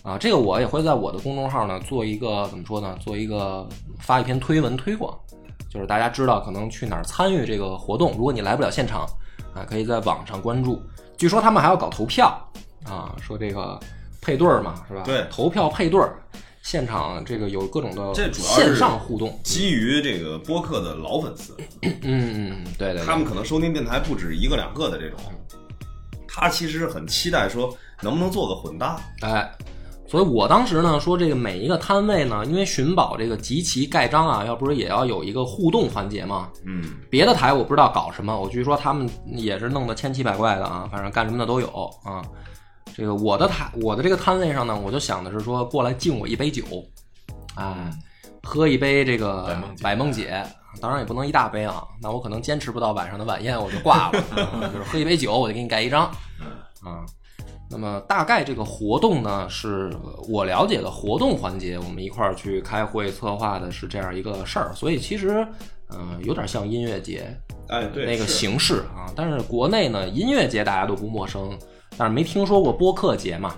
[0.04, 2.96] 啊，这个我也会在我的公众号呢做一个怎么说呢？
[3.00, 3.68] 做一个
[4.00, 5.18] 发一篇推文推广，
[5.76, 8.14] 就是大家知道可能去哪儿参与这个活动。
[8.14, 9.02] 如果你来不了现场，
[9.54, 10.82] 啊，可以在网上关注。
[11.18, 12.28] 据说他们还要搞投票
[12.86, 13.78] 啊，说这个
[14.22, 15.04] 配对儿嘛，是吧？
[15.04, 16.16] 对投票配对儿，
[16.62, 19.38] 现场这个有各种的这主要线上互动。
[19.44, 25.20] 基于这个播客的老粉丝，嗯嗯，嗯，对对对，他们可能收听电台不止一个两个的这种，
[26.26, 28.98] 他其实很期待说能不能做个混搭。
[29.22, 29.52] 哎，
[30.16, 36.50] 所以我当时呢说，这个每一个摊位呢，因为寻宝这个集齐盖章啊，要不是也要有一个互动环节嘛。
[36.66, 41.68] 嗯，别的台我不知道搞什么，我据说他们也是弄得千奇百怪的啊，反正干什么的都有
[42.06, 42.22] 啊。
[42.96, 46.64] 这个我的台，我的这个摊位上呢，我就想的是说过来敬我一杯酒，
[47.54, 47.90] 啊，
[48.42, 50.42] 喝一杯这个百梦姐
[50.80, 56.06] 当然也不能一大杯啊，那我可能坚持不到晚上的晚宴我就挂了， 啊就是喝一杯酒我就给你盖一张，
[56.82, 57.04] 啊。
[57.70, 59.92] 那么大概这个活动呢，是
[60.30, 65.46] 我了解的活动环节，我们一块儿去开会策划的是这样一个事儿，所以其实，
[65.90, 67.36] 嗯、有点像音乐节，
[67.68, 69.12] 哎，对，那个形式啊。
[69.16, 71.58] 但是国内呢，音乐节大家都不陌生，
[71.98, 73.56] 但是没听说过播客节嘛。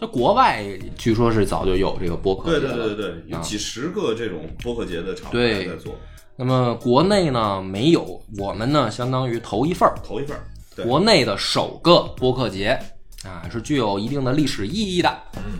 [0.00, 0.64] 就国外
[0.96, 5.92] 据说是早就有这个播客对节了，对对对对，有啊几十个这种播客节的厂牌对在做，
[6.36, 10.44] 那么国内呢没有，我们呢相当于头一份儿，头一份儿，
[10.76, 12.78] 对，国内的首个播客节
[13.24, 15.22] 啊，是具有一定的历史意义的。
[15.36, 15.58] 嗯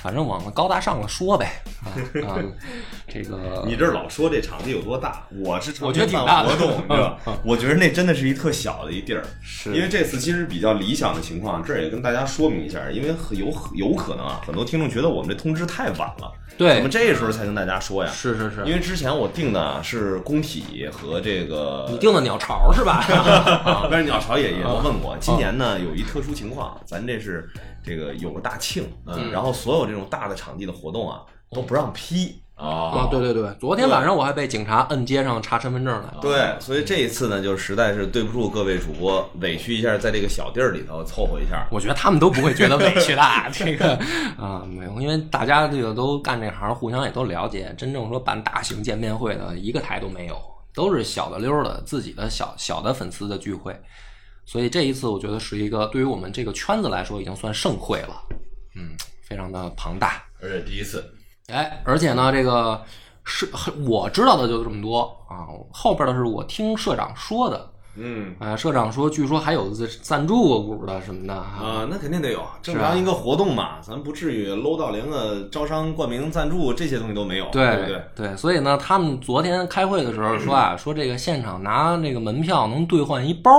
[0.00, 1.90] 反正往高大上了说呗啊
[2.30, 2.38] 啊，
[3.08, 7.36] 这个 你这老说这场地有多大，我是常我觉得挺大的活动， 你知道吧？
[7.44, 18.10] 我觉得那真的是一特小的一地儿，是因为这次其实比较理想的情况，这儿也跟大家说明一下，因为很有有可能啊，很多听众觉得我们这通知太晚了，对怎么这时候才跟大家说呀？
[18.10, 23.04] 是是是，因为之前我定的啊是工体和这个你定的鸟巢是吧？
[23.90, 27.48] 但是鸟巢也也都问过，今年呢有一特殊情况，咱这是
[27.84, 32.42] 这个有个大庆，嗯，然后所有这种大的场地的活动啊都不让批。
[32.58, 36.12] 哦啊，对对对，昨天晚上我还被警察摁街上查身份证呢。
[36.20, 41.66] 对，所以这一次呢，就实在是对不住各位主播，委屈一下，在这个小地儿里头凑合一下。
[41.70, 43.94] 我觉得他们都不会觉得委屈的， 这个
[44.36, 47.72] 啊没有，因为大家这个都干这行，互相也都了解。
[47.78, 50.36] 真正说办大型见面会的，一个台都没有，
[50.74, 53.74] 都是小的溜儿的自己的小小的粉丝的聚会。
[54.44, 58.20] 所以这一次，我觉得是一个对于我们这个圈子来说，已经算盛会了，
[58.74, 60.24] 嗯，非常的庞大。
[60.40, 61.04] 而且第一次，
[61.52, 62.82] 哎，而且呢，这个
[63.24, 63.48] 是
[63.86, 67.70] 我知道的就这么多啊，后边的是我听社长说的。
[68.00, 78.02] 嗯啊，社长说，据说还有赞赞助股的什么的啊，啊，那肯定得有，正常一个活动嘛，咱不至于 low 到连个招商冠名赞助这些东西都没有，对不对？
[78.14, 83.50] 对，所以呢，他们昨天开会的时候说啊，说这个现场拿那个门票能兑换一包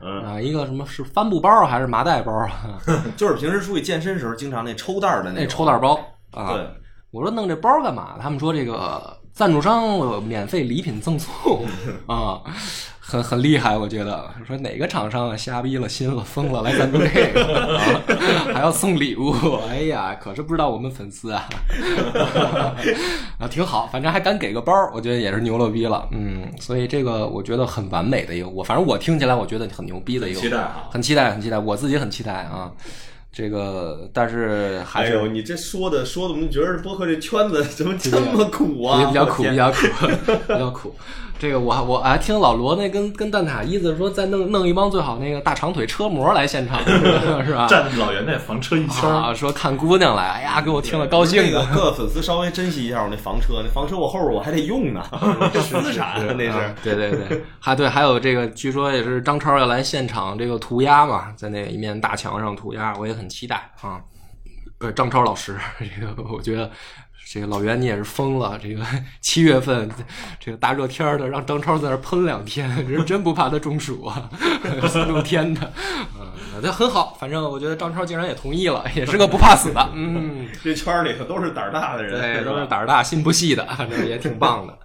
[0.00, 2.78] 嗯，啊，一个什么是帆布包还是麻袋包啊？
[3.16, 5.98] 就是平时出去健身时候经常那抽袋儿的那种抽袋包
[6.30, 6.52] 啊。
[6.52, 6.64] 对，
[7.10, 8.16] 我说弄这包干嘛？
[8.20, 11.64] 他们说这个赞助商有免费礼品赠送
[12.06, 12.42] 啊，
[13.00, 14.28] 很很厉害，我觉得。
[14.46, 17.94] 说哪个厂商啊瞎逼了心了疯了来赞助这个、啊，
[18.52, 19.32] 还要送礼物？
[19.70, 21.48] 哎呀，可是不知道我们粉丝啊，
[23.40, 26.06] 啊挺好，反正还敢给个包，我觉得也是牛了逼了。
[26.12, 32.70] 嗯，所以这个我觉得很完美的一个，我反正我听起来我觉得很牛逼的一个，期待啊很期待，很期待，我自己很期待啊。
[33.30, 39.00] 这个，但是还是哎呦，你这说的说的，我们觉得播客这圈子怎么这么苦啊？
[39.00, 39.86] 也比较苦，比较苦，
[40.26, 40.94] 比较苦。
[41.38, 46.82] 这个我还我还听老罗那跟跟蛋挞意思说，再弄弄一帮最好那个大长腿车模来现场，
[47.46, 47.66] 是吧？
[47.68, 51.74] 站老袁那房车一圈，啊，说看姑娘来，哎呀，给我听了高兴那个的。
[51.74, 55.00] 各粉丝稍微珍惜一下我那房车，那房车我后边我还得用呢，
[55.52, 56.82] 资产啊那啊是。
[56.82, 64.00] 对对对， 还对，还有这个，据说也是张超要来现场这个涂鸦嘛，在那一面大墙上涂鸦，我也很期待啊。
[64.80, 66.70] 呃，张超老师， 这个我觉得
[67.30, 68.82] 这个老袁你也是疯了，这个
[69.20, 69.88] 七月份
[70.40, 74.30] 这个大热天儿的，让张超在那儿喷两天，人真不怕他中暑啊，
[74.88, 75.72] 三六天的，
[76.18, 80.48] 嗯，这很好，反正我觉得张超竟然也同意了，也是个不怕死的，嗯。
[80.64, 84.78] 这圈儿里头都是胆儿大的人，对，都是胆儿大心不细的， 反正也挺棒的。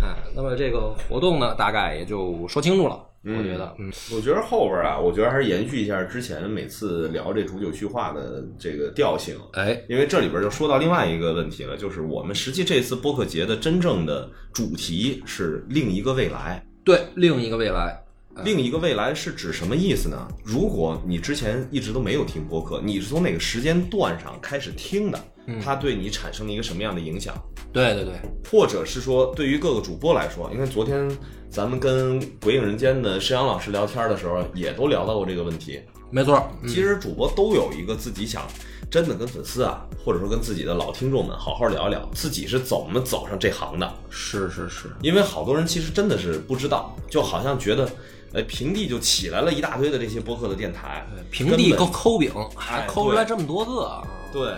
[0.00, 2.96] 嗯，那么这个活动呢，大概也就说清楚了。
[3.24, 9.36] 我觉得，嗯，我觉得后边啊，我觉得还是延续一下之前每次聊这煮酒叙话的这个调性。
[9.54, 16.64] 哎，因为这里边就说到另外一个问题了，就是我们实际这次播客节的真正的主题是另一个未来。
[16.84, 18.00] 对，另一个未来，
[18.44, 20.28] 另一个未来是指什么意思呢？
[20.44, 25.18] 如果你之前一直都没有听播客，你是从哪个时间段上开始听的？
[25.62, 27.34] 它对你产生了一个什么样的影响？
[27.72, 28.12] 对对对，
[28.50, 31.10] 或者是说，对于各个主播来说，因为昨天
[31.50, 35.80] 咱们跟鬼影人间的石阳老师聊天的时候，也都聊到过这个问题。
[36.10, 38.46] 没错，嗯其实主播都有一个自己想
[38.90, 43.94] 真的跟粉丝啊，或者说跟自己的老听众们好好聊一聊，自己是怎么走上这行的。
[44.08, 47.90] 是是是，因为好多人其实真的是不知道，就好像觉得，
[48.32, 54.54] 哎，平地就起来了一大堆的这些播客的电台，平地根本抠抠饼，还哎抠出来这么多个啊，对，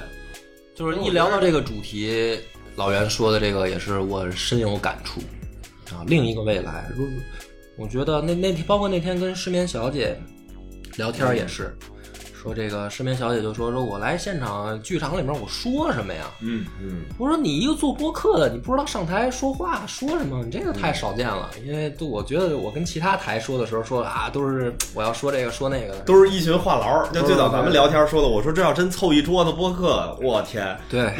[0.74, 2.38] 就是一聊到这个主题，
[2.76, 5.20] 老袁说的这个也是我深有感触
[5.94, 6.04] 啊。
[6.06, 7.06] 另一个未来，如
[7.76, 10.18] 我觉得那那天包括那天跟失眠小姐
[10.96, 11.74] 聊天也是，
[12.34, 16.26] 说这个失眠小姐就说说我来现场剧场里面我说什么呀？
[16.42, 21.50] 嗯嗯，我说你一个做播客的，你不知道上台说话说什么，你这个太少见了。
[21.64, 26.00] 因为都我觉得我跟其他台说的时候说啊，都是我要说这个说那个的。
[26.00, 27.10] 都是一群话痨。
[27.12, 31.14] 就最早咱们聊天说的，我说这要真凑一桌子播客，我天，对，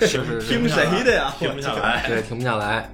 [0.00, 1.32] 是是是， 听谁的呀？
[1.38, 2.04] 停不下来。
[2.08, 2.90] 对，停不下来。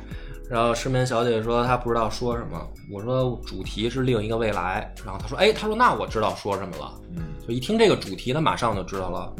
[0.49, 2.61] 然后失眠小姐说她不知道说什么，
[2.92, 7.22] 我说主题是另一个未来，然后她说，哎，她说那我知道说什么了，嗯。
[7.47, 9.34] 就一听这个主题，她马上就知道了，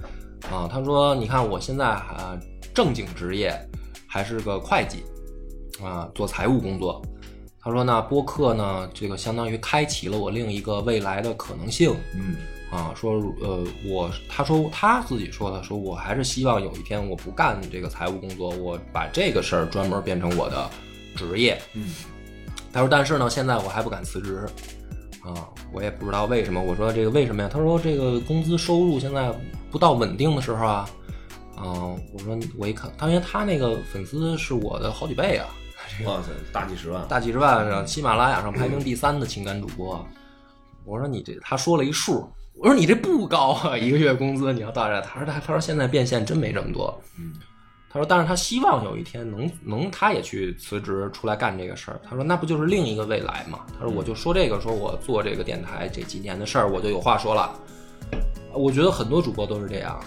[0.51, 2.39] 啊，她说你看我现在啊
[2.75, 3.53] 正经职业
[4.09, 5.05] 还是个会计，
[5.85, 7.01] 啊做财务工作，
[7.61, 12.37] 她说那播客呢，这个相当于开启了我另一个未来的可能性，嗯。
[12.69, 20.69] 啊，说呃，我他说他自己说的，说我还是希望有一天我不干这个财务工作，我把这个事儿专门变成我的
[21.17, 21.61] 职业。
[21.75, 21.89] 嗯，
[22.73, 24.47] 他说，但是呢，现在我还不敢辞职，
[25.23, 26.63] 啊，我也不知道为什么。
[26.63, 27.49] 我说这个为什么呀？
[27.53, 29.35] 他说这个工资收入现在
[29.71, 30.89] 不到稳定的时候啊，
[31.57, 35.49] 嗯，我说我一看，他因为他那个粉丝是我的好几倍啊，
[36.05, 40.07] 哇塞，大几十万，大几十万上，喜马拉雅上排名第三的情感主播。
[40.85, 47.03] 我说你这，他说了一数，我说你这不高啊，一个月工资你要到这，他说他他说现在变现真没这么多。
[47.19, 47.33] 嗯，
[47.97, 51.99] 他说但是他希望有一天能能他也去辞职出来干这个事儿。
[52.07, 53.61] 他说那不就是另一个未来嘛？
[53.79, 57.59] 他说我就说这个，说我做这个电台这几年的事儿，我就有话说了。
[58.53, 59.99] 我觉得很多主播都是这样，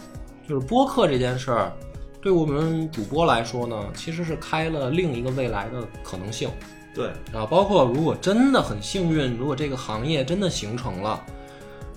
[0.48, 1.74] 就是播客这件事儿，
[2.22, 6.48] 对我们主播来说呢，其实是开了另一个未来的可能性。
[6.94, 11.20] 对，啊，包括如果真的很幸运，如果这个行业真的形成了，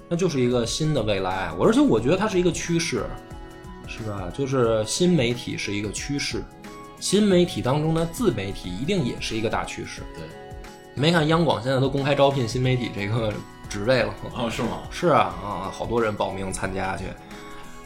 [0.08, 1.52] 那就是一个新的未来。
[1.58, 3.04] 我而且我觉得它是一个趋势，
[3.86, 4.30] 是吧？
[4.32, 6.42] 就是新媒体是一个趋势，
[6.98, 10.02] 新媒体当中的自媒体一定也是一个大趋势。
[10.14, 10.24] 对，
[10.94, 13.32] 你没看央广现在都公开招聘新媒体这个
[13.68, 14.44] 职位了啊？
[14.44, 14.82] 哦是吗？
[14.90, 17.04] 是啊啊，好多人报名参加去。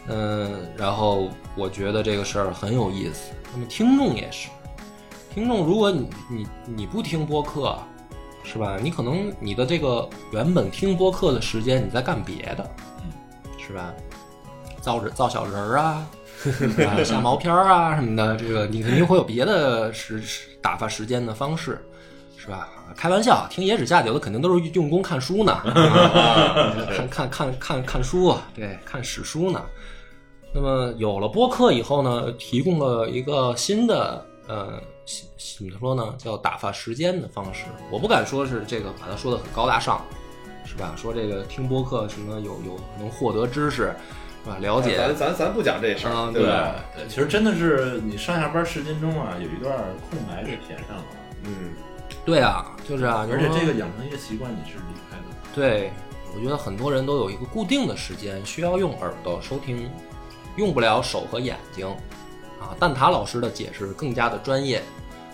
[0.09, 3.33] 嗯，然后我觉得这个事儿很有意思。
[3.53, 4.49] 那么听众也是，
[5.35, 7.77] 听众如果你你你不听播客，
[8.45, 8.79] 是吧？
[8.81, 12.71] 你可能你的这个原本听播客的时间你在干别的，
[13.59, 13.93] 是吧？
[14.87, 16.07] 造人造小人儿 啊，
[17.05, 20.23] 下毛片儿啊什么的，这个你肯定会有别的时
[20.63, 21.85] 打发时间的方式。
[22.39, 22.69] 是吧？
[22.95, 25.61] 开玩笑，听野史下酒的肯定都是用功看书呢，
[26.95, 29.61] 看看看看看书，对，看史书呢。
[30.55, 34.81] 那么有了播客以后呢，提供了一个新的呃，
[35.59, 36.15] 怎么说呢？
[36.19, 37.65] 叫打发时间的方式。
[37.91, 40.01] 我不敢说是这个，把它说的很高大上，
[40.65, 40.95] 是吧？
[40.97, 43.93] 说这个听播客什么有有能获得知识，
[44.47, 44.57] 吧？
[44.61, 46.75] 了解咱咱咱不讲这事啊儿，对吧？
[46.95, 49.77] 对，其实真的是你上下班时间中啊，有一段
[50.09, 51.05] 空白是填上了，
[51.45, 51.73] 嗯，
[52.25, 55.25] 对啊，就是啊，而且这个养成一个习惯，你是离不开的。
[55.55, 55.91] 对，
[56.35, 59.91] 我觉得很多人都有一个固定的时间需要用耳朵收听，
[60.57, 61.87] 用不了手和眼睛。
[62.59, 64.83] 啊，蛋挞老师的解释更加的专业。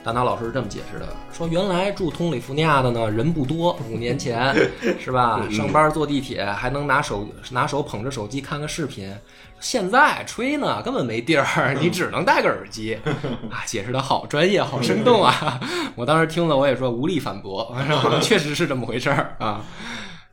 [0.04, 4.54] 蛋挞老师是这么解释的：说原来住通里福尼亚的呢人不多，五年前
[4.98, 5.46] 是吧？
[5.50, 9.14] 上班坐地铁还能拿手拿手捧着手机看个视频，
[9.60, 12.98] 现在吹呢根本没地儿，你只能戴个耳机。
[13.50, 15.60] 啊，解释的好专业，好生动啊！
[15.94, 17.74] 我当时听了我也说无力反驳，
[18.20, 19.64] 确实是这么回事儿啊。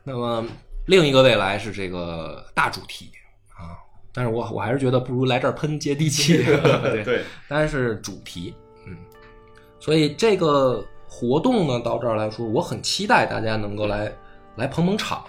[0.02, 0.44] 那么
[0.86, 3.10] 另一个未来是这个大主题
[3.56, 3.78] 啊，
[4.12, 6.42] 但是我我还是觉得不如来这儿喷接地气。
[6.42, 8.69] 对，对，但是主题，嗯，
[9.80, 14.14] 所以这个活动呢，到这儿来说，我很期待大家能够来
[14.56, 15.24] 来捧捧场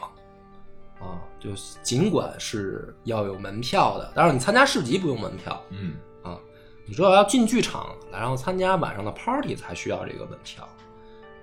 [1.00, 1.50] 啊，就
[1.82, 6.38] 尽管是要有门票的，但是你参加市集不用门票嗯，啊，
[6.86, 10.68] 你说要要进剧场，然后参加晚上的 party 才需要这个门票，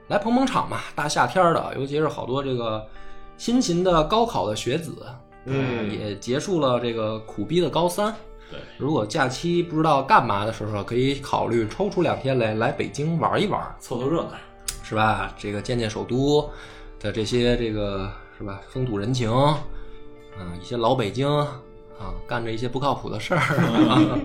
[0.09, 2.87] 来捧捧场嘛，大夏天的，尤其是好多这个
[3.37, 4.95] 辛勤的高考的学子，
[5.47, 8.15] 嗯也结束了这个苦逼的高三。
[8.51, 14.33] 对，如果假期不知道干嘛的时候，可以考虑抽出两天来来北京玩一玩，凑凑热闹。
[14.83, 15.35] 是吧？
[15.39, 16.49] 这个见见首都
[16.99, 19.55] 的这些这个是吧风土人情，啊，
[20.59, 23.39] 一些老北京啊，干着一些不靠谱的事儿，
[23.87, 24.19] 啊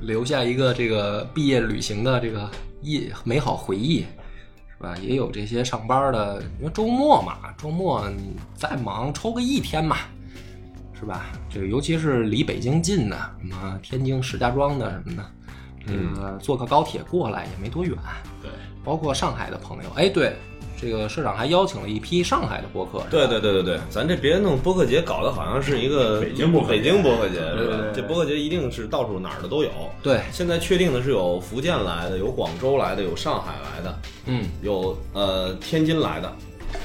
[0.00, 2.50] 留下一个这个毕业旅行的这个
[2.80, 4.96] 忆美好回忆，是吧？
[4.96, 9.98] 也有这些上班的，因为周末嘛，周末你再忙抽个一天嘛，
[11.02, 11.26] 是吧？
[11.50, 15.24] 这个尤其是离北京近的，什么天津、石家庄的什么的，
[15.84, 17.92] 这个坐个高铁过来也没多远。
[18.40, 18.48] 对，
[18.84, 19.90] 包括上海的朋友。
[19.96, 20.36] 哎，对，
[20.80, 23.02] 这个社长还邀请了一批上海的播客。
[23.10, 27.40] 对对对对对，咱这别弄播客节搞得好像是一个北京播北京播客节？
[27.92, 29.70] 这播客节一定是到处哪儿的都有。
[30.04, 36.32] 对，现在确定的是有福建来的，有广州来的，有上海来的，嗯有呃天津来的，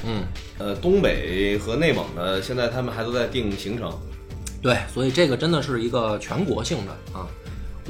[0.06, 0.24] 嗯，
[0.58, 3.92] 呃东北和内蒙的，现在他们还都在定行程。
[4.62, 7.26] 对，所以这个真的是一个全国性的啊。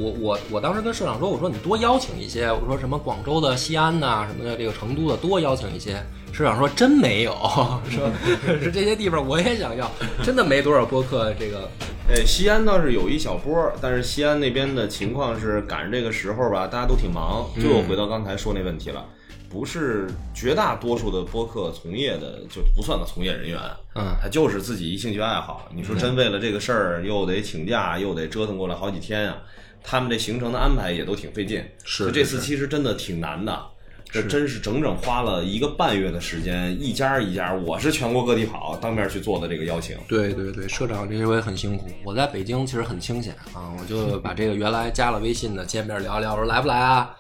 [0.00, 6.00] 我我我当时跟社长说，我说你多邀请一些，我说什么广州的、西安呐、什么的，这个成都的多邀请一些。
[6.30, 7.32] 社长说真没有，
[7.90, 8.08] 说
[8.62, 9.90] 是这些地方我也想要，
[10.22, 11.68] 真的没多少播客这个
[12.08, 17.44] 哎，西安倒是有一小波儿，但是西安那边的情况是赶上这个时候吧，大家都挺忙。
[17.56, 19.04] 就又回到刚才说那问题了，
[19.50, 23.58] 不是绝大多数的播客从业的就不算个从业人员，
[23.94, 25.70] 嗯他就是自己一兴趣爱好。
[25.74, 29.38] 你说真为了这个事儿，又得请假，又得折腾过来好几天啊，
[29.82, 31.64] 他们这行程的安排也都挺费劲。
[31.84, 33.66] 是这次其实真的挺难的。
[34.10, 39.96] 这真是整整花了一个半月的时间，一家一家，我是全国各地跑，当面去做的这个邀请。
[40.08, 41.88] 对对对，社长这些我也很辛苦。
[42.04, 47.14] 我在北京其实很清闲啊，我就把这个原来加了微信的见面聊一聊，我说来不来啊？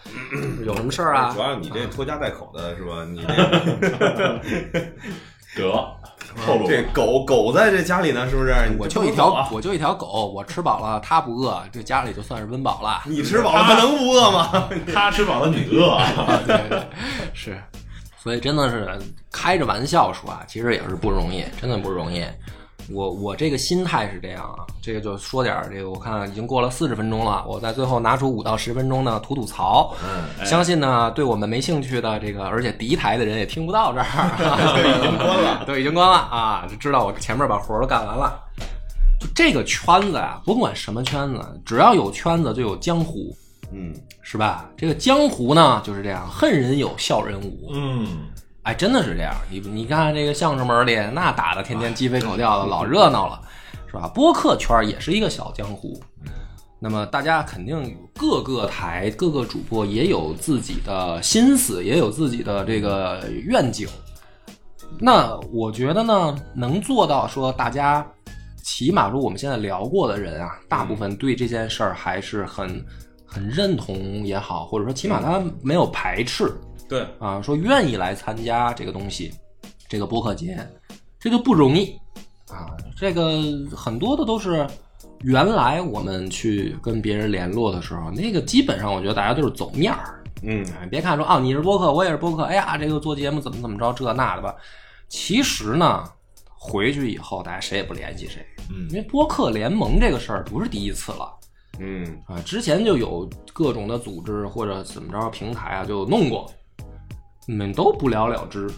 [0.64, 1.40] 有什么事儿啊主？
[1.40, 3.04] 要你这拖家带口的是吧？
[3.04, 3.28] 你这
[5.62, 5.70] 得
[6.46, 8.54] 后路这狗狗在这家里呢，是不是？
[8.78, 13.02] 我就一条，我就一条狗，我吃饱了，它不饿，这家里就算是温饱了。
[13.04, 14.68] 你吃饱了，它能不饿吗？
[14.92, 16.82] 它 吃饱了你饿啊， 对对，
[17.32, 17.60] 是，
[18.22, 18.88] 所以真的是
[19.32, 22.24] 开着玩笑说啊，其实也是不容易，真的不容易。
[22.90, 29.94] 我我这个心态是这样啊，这个就说点儿这个，我看已经过了四十分钟了，我在最后拿出五到十分钟呢吐吐槽。
[30.02, 34.04] 嗯，相信呢，对我们没兴趣的这个，而且敌台的人也听不到这儿，
[34.98, 38.40] 已经关了， 都已经关了啊，就知道我前面把活儿都干完了。
[39.20, 43.36] 就这个圈子啊，甭管什么圈子，只要有圈子就有江湖，
[43.72, 44.70] 嗯，是吧？
[44.76, 47.68] 这个江湖呢就是这样，恨人有，笑人无。
[47.72, 48.06] 嗯，
[48.68, 49.34] 哎，真的是这样。
[49.50, 53.40] 你你看这个相声门里，那打的天天鸡飞狗跳的，老热闹了，
[53.86, 54.06] 是吧？
[54.14, 55.98] 播客圈也是一个小江湖。
[56.78, 63.88] 那么大家肯定各个台、各个主播也有自己的心思，也有自己的这个愿景。
[65.00, 68.06] 那我觉得呢，能做到说大家，
[68.62, 72.84] 起码说我们现在聊过的人啊，大部分对这件事儿还是很
[73.24, 73.96] 很认同
[74.26, 76.52] 也好，或者说起码他没有排斥。
[76.88, 79.32] 对，啊，说愿意来参加这个东西，
[79.88, 80.58] 这个播客节，
[81.20, 81.94] 这就不容易
[82.50, 82.66] 啊。
[82.96, 83.42] 这个
[83.76, 84.66] 很多的都是
[85.20, 90.24] 原来我们去跟别人联络的时候，那个基本上我觉得大家都是走面儿。
[90.42, 94.54] 嗯，哎，别看说啊，你是播客，我也是播客，哎呀，这个做节目怎么怎么着，这那的吧。
[95.08, 96.04] 其实呢，
[96.46, 101.34] 回去以后大家谁也不联系谁，嗯因为播客联盟这个事儿不是第一次了。
[101.80, 106.50] 嗯，啊，之前就有各种的组织或者怎么着平台啊，就弄过，
[107.48, 108.70] 你们都不了了之，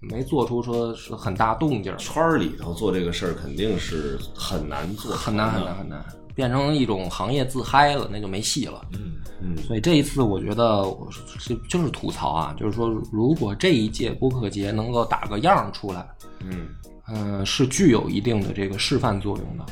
[0.00, 5.74] 没做出说是很大动静儿，圈儿里头做这个事儿肯定是很难做，很难很难。
[5.76, 6.04] 很难，
[6.34, 8.84] 变成一种行业自嗨了，那就没戏了。
[8.94, 11.08] 嗯嗯，所以这一次我觉得我
[11.38, 16.04] 是就是吐槽啊，就是说如果这一届播客节能够打个样儿出来，
[16.40, 16.66] 嗯，
[17.06, 19.64] 嗯、是具有一定的这个示范作用的。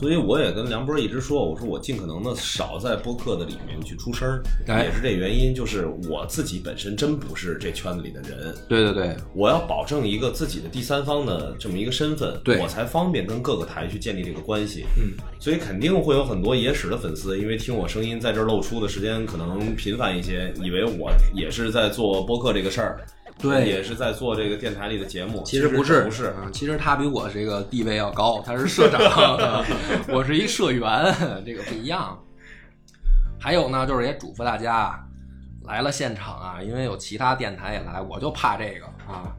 [0.00, 4.88] 所以我也跟梁波一直说，我说我尽可能的少在播客的里面去出声儿，哎。
[4.88, 12.58] 也是这原因，就是我自己本身真不是这圈子里的人，对对对，我要保证一个自己的第三方的这么一个身份，对。
[12.58, 14.86] 我才方便跟各个台去建立这个关系。
[14.96, 23.04] 嗯，所以肯定会有很多野史的粉丝，因为听我声音在这儿露出的时间可能频繁一些，以为我也是在做播客这个事儿，
[23.38, 25.42] 对也是在做这个电台里的节目。
[25.44, 29.64] 其实实不是，不是，啊，其实他比我这个地位要高，他是社长，
[30.08, 31.14] 我是一社员，
[31.46, 32.18] 这个不一样。
[33.40, 34.98] 还有呢，就是也嘱咐大家，
[35.64, 39.32] 来了现场啊，因为有其他电台也来，我就怕这个啊。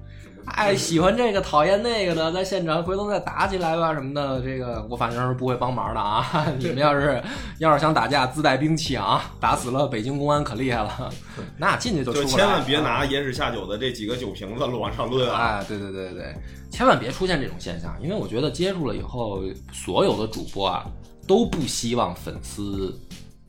[0.45, 6.47] 哎，喜欢这个讨厌那个的，在现场回头再打起来吧什么的，这个我反正是不会帮忙的啊。
[6.57, 7.21] 你们要是
[7.59, 11.09] 要是想打架，自带兵器啊，打死了北京公安可厉害了，
[11.57, 12.43] 那进去就出就不来。
[12.43, 15.63] 千万别啊拿烟史下酒的这几个酒瓶子往上抡啊！
[15.67, 16.35] 对对对对，
[16.71, 20.85] 千万别出现这种现象，因为我觉得接触了以后，所有的主播啊
[21.27, 22.97] 都不希望粉丝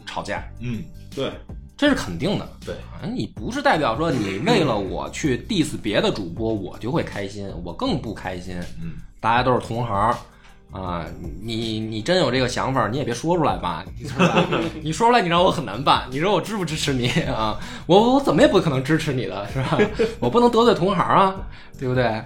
[0.07, 0.85] 吵架，嗯，
[1.15, 1.33] 对，
[1.81, 2.47] 这是肯定的。
[2.67, 8.55] 对啊，你不是代表说你为了我去 diss 别的主播，我就会开心，我更不开心。
[8.83, 10.15] 嗯，大家都是同行。
[10.73, 11.07] 啊，
[11.43, 14.45] 你你真有这个想法，你也别说出来吧，是吧？
[14.85, 16.07] 你说出来，你让我很难办。
[16.11, 17.59] 你说我支不支持你啊？
[17.87, 19.79] 我我怎么也不可能支持你的，是吧？
[20.21, 21.35] 我不能得罪同行啊，
[21.79, 22.23] 对不对？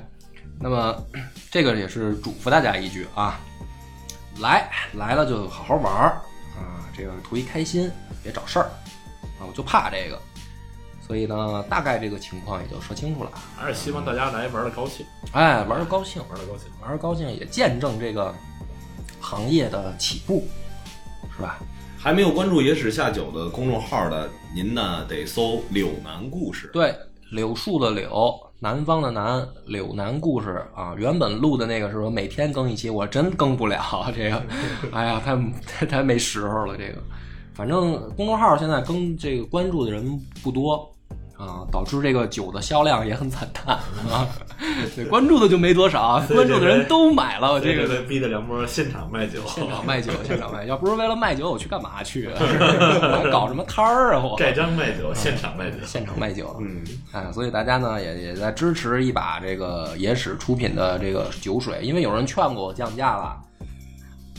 [0.59, 0.97] 那么
[1.49, 3.39] 这个也是嘱咐大家一句啊，
[4.41, 6.09] 来来了就好好玩儿
[6.59, 7.89] 啊，这个图一开心，
[8.21, 8.69] 别找事儿
[9.45, 10.19] 啊，我就怕这个。
[11.07, 13.31] 所以呢，大概这个情况也就说清楚了。
[13.57, 16.71] 还是希望大家来玩的高兴，哎，玩的高兴，玩的高兴。
[16.81, 18.35] 玩的高兴，也见证这个
[19.21, 20.49] 行业的起步，
[21.37, 21.59] 是吧？
[21.99, 26.71] 还没有关注野史下酒的公众号的，您呢得搜“柳南故事”。
[26.73, 26.95] 对，
[27.33, 30.95] 柳树的柳，南方的南，柳南故事啊。
[30.97, 34.43] 原本录的那个是说每天更一期，我真更不了这个，
[34.91, 35.37] 哎呀，太
[35.67, 37.03] 太太没时候了这个。
[37.55, 40.91] 反正公众号现在更这个关注的人不多
[41.37, 43.77] 啊，导致这个酒的销量也很惨淡
[44.09, 44.27] 啊。
[44.95, 50.65] 对，关注的就没多少， 关注的人都买了这个这个逼的梁波现场卖酒，现场卖酒， 现场卖。
[50.65, 52.35] 要不是为了卖酒，我去干嘛去啊？
[52.39, 54.23] 我还搞什么摊儿啊？
[54.25, 55.77] 我盖章卖酒，现场卖酒。
[55.85, 56.57] 现场卖酒。
[56.61, 56.83] 嗯，
[57.13, 63.37] 哎，所以大家呢也也在支持一把这个野史出品的这个酒水，因为有人劝过我降价了，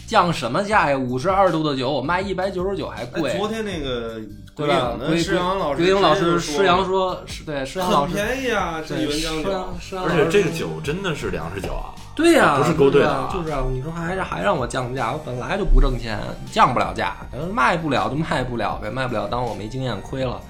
[0.07, 0.97] 降什么价呀？
[0.97, 4.19] 五十二度的酒我卖一百九十九还贵，哎，昨天那个
[4.55, 4.95] 对吧？
[4.99, 16.19] 的施阳老师，归英老师，施施阳说，是对施阳老很师，便宜啊，这对原浆酒施阳，施阳而且这个酒真的是粮食酒啊，对呀、不是勾兑的啊对啊就是啊，你说还还让我降价，我本来就不挣钱，
[16.51, 17.15] 降不了价，
[17.53, 20.41] 卖不了就卖不了呗，卖不了当我没经验亏了。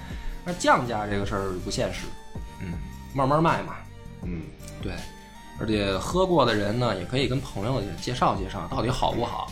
[0.44, 2.02] 那降价这个事儿不现实，
[2.60, 2.74] 嗯，
[3.12, 3.74] 慢慢卖嘛，
[4.22, 4.42] 嗯，
[4.80, 4.92] 对，
[5.58, 9.50] 而且喝过的人呢，也可以跟朋友也介绍介绍，到底好不好，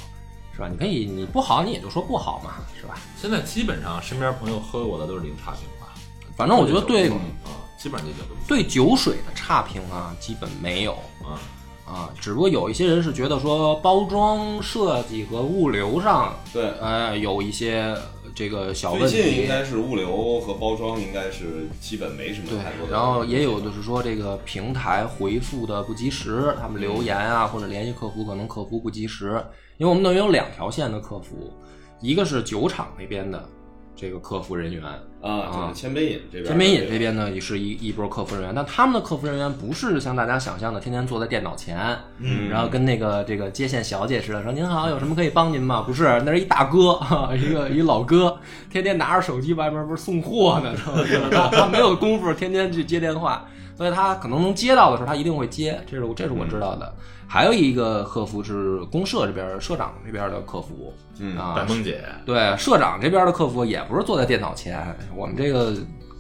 [0.55, 0.69] 是吧？
[0.69, 2.99] 你可以你不好，你也就说不好嘛，是吧？
[3.21, 5.95] 现在基本上身边朋友喝过的都是零差评吧。
[6.37, 7.49] 反正我觉得对啊，
[7.79, 10.93] 基本上这酒都对酒水的差评啊，基本没有。
[11.23, 11.41] 啊，
[11.87, 16.71] 啊，只不过有一些人是觉得说包装设计和物流上，对。
[16.81, 17.97] 呃，有一些
[18.35, 19.49] 这个小最问题近应。
[19.49, 22.93] 该是物流和包装应该是基本没什么太多，的。
[22.93, 29.43] 然后也有就是说这个平台回复的不及时，他们留言啊或者联系客服，可能客服不及时，
[29.77, 31.53] 因为我们等于有两条线的客服，
[32.01, 33.49] 一个是酒厂那边的
[33.97, 34.83] 这个客服人员，
[35.23, 41.79] 啊，就是千杯饮这边，千杯饮这边呢也是一一波客服人员，但他们的客服人员不是像大家想象的天天坐在电脑前，
[42.19, 45.83] 嗯然后跟那个这个接线小姐似的说您好，有什么可以帮您吗？
[45.83, 46.99] 不是，那是一大哥，
[47.37, 48.39] 一个一老哥，
[48.71, 50.75] 天天拿着手机外面不是送货呢，
[51.53, 53.47] 他没有功夫天天去接电话，
[53.77, 56.95] 所以他可能能接到的时候他一定会接，这是我这是我知道的。
[57.27, 65.75] 还有一个客服是公社这边社长这边的客服，嗯啊，白梦姐，对，社长这边的客服也不是坐在电脑前，我们这个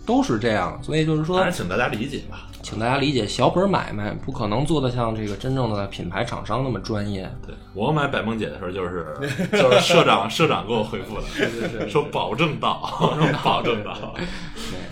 [0.07, 2.48] 都是这样，所以就是说当然，请大家理解吧。
[2.64, 7.30] 请大家理解，小本买卖不可能做得像这个真正的品牌厂商那么专业。
[7.46, 9.14] 对我买百梦姐的时候，就是
[9.52, 12.80] 就是社长社长给我回复的，说保证到，
[13.44, 13.94] 保证到。
[14.14, 14.24] 对，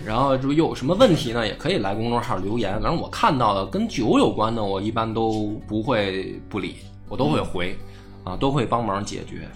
[0.04, 2.74] 然后就有什么问题呢，也可以来公众号留言。
[2.74, 6.76] 反正我看到的跟酒有关的，我一般都不会不理，
[7.08, 7.74] 我都会回，
[8.22, 9.48] 啊，都会帮忙解决。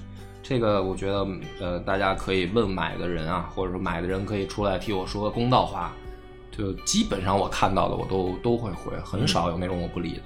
[0.43, 1.27] 这个我觉得，
[1.61, 5.93] 呃，大家可以问买的人啊，或者说买的人可以出来替我说个公道话。
[6.57, 10.23] 就基本上我看到的，我都都会回，很少有那种我不理的。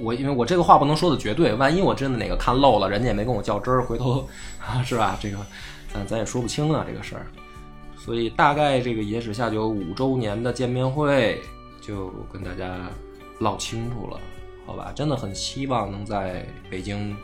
[0.00, 4.26] 我因为我这个话不能说的绝对，万一我真的哪个看漏了，人家也没跟我较真儿，回头
[4.58, 5.18] 啊是吧？
[5.20, 5.36] 这个
[5.92, 7.26] 咱咱也说不清啊这个事儿。
[7.96, 11.40] 所以大概这个野史下酒五周年的见面会
[11.80, 12.88] 就跟大家
[13.38, 14.18] 唠清楚了，
[14.66, 14.92] 好吧？
[14.94, 17.14] 真的很希望能在北京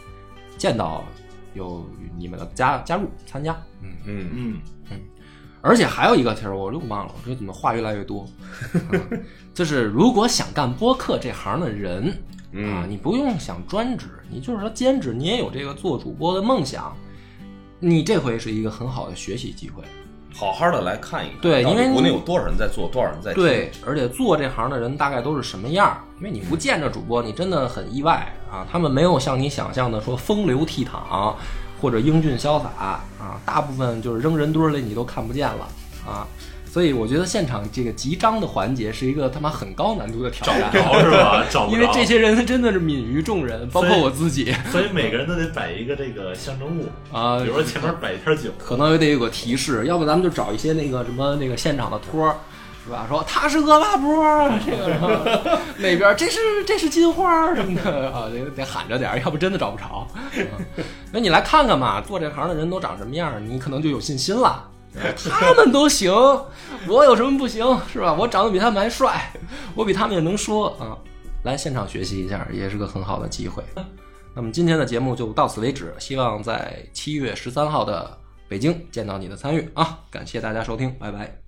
[0.57, 1.03] 见到
[1.55, 1.85] 有
[2.16, 3.91] 你们的加加入参加，嗯。
[4.05, 4.61] 嗯，嗯
[4.91, 5.01] 嗯，
[5.61, 8.27] 而且还有一个题儿，我又忘了，我这怎么话越来越多？
[8.93, 12.09] 嗯 就是如果想干播客这行的人
[12.53, 16.97] 啊，你不用想专职，你就是说兼职，你也有这个做主播的梦想，
[17.81, 19.83] 你这回是一个很好的学习机会。
[20.35, 25.99] 好好的来看一看，对因为国内有多少人在做，多少人在对，而且做这行的人大概都是什么样儿？
[26.19, 28.65] 因为你不见着主播，你真的很意外啊。
[28.71, 31.35] 他们没有像你想象的说风流倜傥
[31.81, 35.68] 或者英俊潇洒啊，大部分就是扔人堆儿里你都看不见了
[36.07, 36.26] 啊。
[36.70, 41.45] 所以我觉得现场这个集章的环节是一个他妈很高难度的挑战，找不着是吧？
[41.51, 41.76] 找不着。
[41.76, 52.37] 因为这些人真的是泯于众人，包括我自己所以每个人都得摆一个这个象征物， 啊比如说前面摆一瓶酒，可能也得有个提示，要不咱们就找一些那个什么那个现场的托儿，
[52.89, 53.05] 是吧？
[53.07, 60.07] 说他是恶霸波，这个那边这是这是金花什么的啊，得得喊着点，要不真的找不着。
[61.12, 64.66] 那你来看看嘛，做这行的人都长什么样，你可能就有信心了。
[65.28, 66.11] 他们都行，
[66.89, 67.78] 我有什么不行？
[67.93, 68.14] 是吧？
[68.14, 69.30] 我长得比他们还帅，
[69.74, 70.97] 我比他们也能说啊。
[71.43, 73.62] 来现场学习一下，也是个很好的机会。
[74.34, 78.18] 那么今天的节目就到此为止，希望在七月十三号的
[78.49, 79.99] 北京见到你的参与啊！
[80.11, 81.48] 感谢大家收听，拜拜。